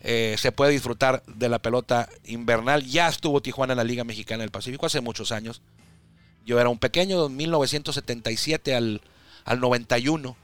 eh, 0.00 0.36
se 0.38 0.52
puede 0.52 0.72
disfrutar 0.72 1.22
de 1.26 1.48
la 1.48 1.58
pelota 1.58 2.08
invernal. 2.24 2.84
Ya 2.84 3.08
estuvo 3.08 3.40
Tijuana 3.40 3.72
en 3.72 3.78
la 3.78 3.84
Liga 3.84 4.04
Mexicana 4.04 4.42
del 4.42 4.50
Pacífico 4.50 4.86
hace 4.86 5.00
muchos 5.00 5.32
años. 5.32 5.62
Yo 6.44 6.60
era 6.60 6.68
un 6.68 6.78
pequeño, 6.78 7.24
de 7.24 7.34
1977 7.34 8.74
al, 8.74 9.00
al 9.44 9.60
91 9.60 10.36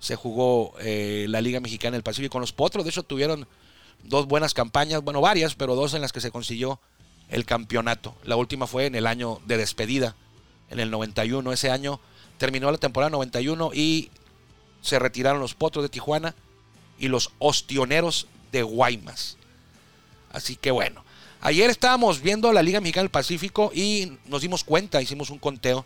se 0.00 0.16
jugó 0.16 0.74
eh, 0.80 1.26
la 1.28 1.40
Liga 1.40 1.60
Mexicana 1.60 1.92
del 1.92 2.02
Pacífico 2.02 2.32
con 2.32 2.40
los 2.40 2.52
Potros. 2.52 2.84
De 2.84 2.90
hecho, 2.90 3.02
tuvieron 3.02 3.46
dos 4.02 4.26
buenas 4.26 4.54
campañas, 4.54 5.02
bueno, 5.02 5.20
varias, 5.20 5.54
pero 5.54 5.76
dos 5.76 5.94
en 5.94 6.00
las 6.00 6.12
que 6.12 6.20
se 6.20 6.30
consiguió 6.30 6.80
el 7.28 7.44
campeonato. 7.44 8.16
La 8.24 8.36
última 8.36 8.66
fue 8.66 8.86
en 8.86 8.94
el 8.94 9.06
año 9.06 9.40
de 9.46 9.58
despedida, 9.58 10.16
en 10.70 10.80
el 10.80 10.90
91. 10.90 11.52
Ese 11.52 11.70
año 11.70 12.00
terminó 12.38 12.70
la 12.72 12.78
temporada 12.78 13.10
91 13.10 13.72
y 13.74 14.10
se 14.80 14.98
retiraron 14.98 15.40
los 15.40 15.54
Potros 15.54 15.82
de 15.82 15.88
Tijuana 15.88 16.34
y 16.98 17.08
los 17.08 17.32
Ostioneros 17.38 18.26
de 18.52 18.62
Guaymas. 18.62 19.36
Así 20.32 20.56
que 20.56 20.70
bueno, 20.70 21.04
ayer 21.40 21.70
estábamos 21.70 22.20
viendo 22.20 22.52
la 22.52 22.62
Liga 22.62 22.80
Mexicana 22.80 23.04
del 23.04 23.10
Pacífico 23.10 23.72
y 23.74 24.18
nos 24.26 24.42
dimos 24.42 24.64
cuenta, 24.64 25.02
hicimos 25.02 25.30
un 25.30 25.38
conteo, 25.38 25.84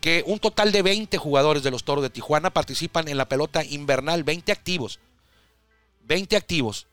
que 0.00 0.22
un 0.26 0.38
total 0.38 0.70
de 0.72 0.82
20 0.82 1.16
jugadores 1.18 1.62
de 1.62 1.70
los 1.70 1.84
Toros 1.84 2.02
de 2.02 2.10
Tijuana 2.10 2.50
participan 2.50 3.08
en 3.08 3.16
la 3.16 3.28
pelota 3.28 3.64
invernal, 3.64 4.22
20 4.22 4.52
activos. 4.52 5.00
20 6.04 6.36
activos. 6.36 6.86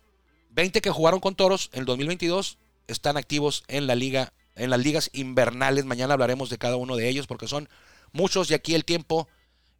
20 0.52 0.82
que 0.82 0.90
jugaron 0.90 1.20
con 1.20 1.36
Toros 1.36 1.70
en 1.74 1.82
el 1.82 1.86
2022 1.86 2.58
están 2.88 3.18
activos 3.18 3.64
en 3.68 3.88
la 3.88 3.96
liga, 3.96 4.34
en 4.56 4.70
las 4.70 4.80
ligas 4.80 5.10
invernales. 5.14 5.86
Mañana 5.86 6.14
hablaremos 6.14 6.50
de 6.50 6.58
cada 6.58 6.78
uno 6.78 6.96
de 6.96 7.10
ellos 7.10 7.28
porque 7.28 7.48
son 7.48 7.70
muchos 8.12 8.50
y 8.50 8.54
aquí 8.54 8.76
el 8.76 8.86
tiempo, 8.86 9.28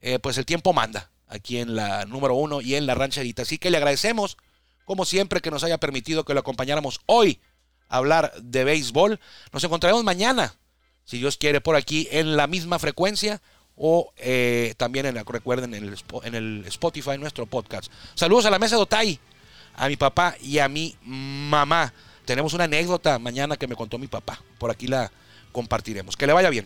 eh, 0.02 0.20
pues 0.20 0.38
el 0.38 0.46
tiempo 0.46 0.74
manda 0.74 1.10
aquí 1.28 1.58
en 1.58 1.76
la 1.76 2.06
número 2.06 2.36
uno 2.36 2.62
y 2.62 2.76
en 2.76 2.86
la 2.86 2.96
rancherita. 2.96 3.44
Así 3.44 3.58
que 3.58 3.70
le 3.70 3.78
agradecemos, 3.78 4.38
como 4.86 5.06
siempre, 5.06 5.42
que 5.42 5.52
nos 5.52 5.64
haya 5.64 5.78
permitido 5.78 6.26
que 6.26 6.34
lo 6.34 6.40
acompañáramos 6.40 7.02
hoy 7.06 7.40
a 7.90 7.98
hablar 7.98 8.34
de 8.42 8.64
béisbol. 8.64 9.20
Nos 9.52 9.64
encontraremos 9.64 10.04
mañana, 10.04 10.56
si 11.04 11.18
Dios 11.18 11.38
quiere, 11.38 11.62
por 11.62 11.76
aquí 11.76 12.08
en 12.12 12.38
la 12.38 12.48
misma 12.48 12.80
frecuencia 12.80 13.42
o 13.76 14.14
eh, 14.18 14.74
también 14.78 15.06
en, 15.06 15.26
recuerden 15.26 15.74
en 15.74 15.84
el, 15.84 15.98
en 16.24 16.36
el 16.36 16.64
Spotify 16.68 17.18
nuestro 17.18 17.46
podcast. 17.46 17.92
Saludos 18.14 18.46
a 18.46 18.50
la 18.50 18.60
mesa 18.60 18.76
de 18.76 18.82
Otay, 18.82 19.20
a 19.76 19.88
mi 19.88 19.98
papá 19.98 20.36
y 20.42 20.60
a 20.60 20.70
mi 20.70 20.96
mamá. 21.04 21.94
Tenemos 22.26 22.54
una 22.54 22.64
anécdota 22.64 23.20
mañana 23.20 23.58
que 23.58 23.68
me 23.68 23.76
contó 23.76 23.98
mi 23.98 24.08
papá. 24.08 24.42
Por 24.58 24.72
aquí 24.72 24.88
la 24.88 25.12
compartiremos. 25.52 26.18
Que 26.18 26.26
le 26.26 26.34
vaya 26.34 26.50
bien. 26.50 26.66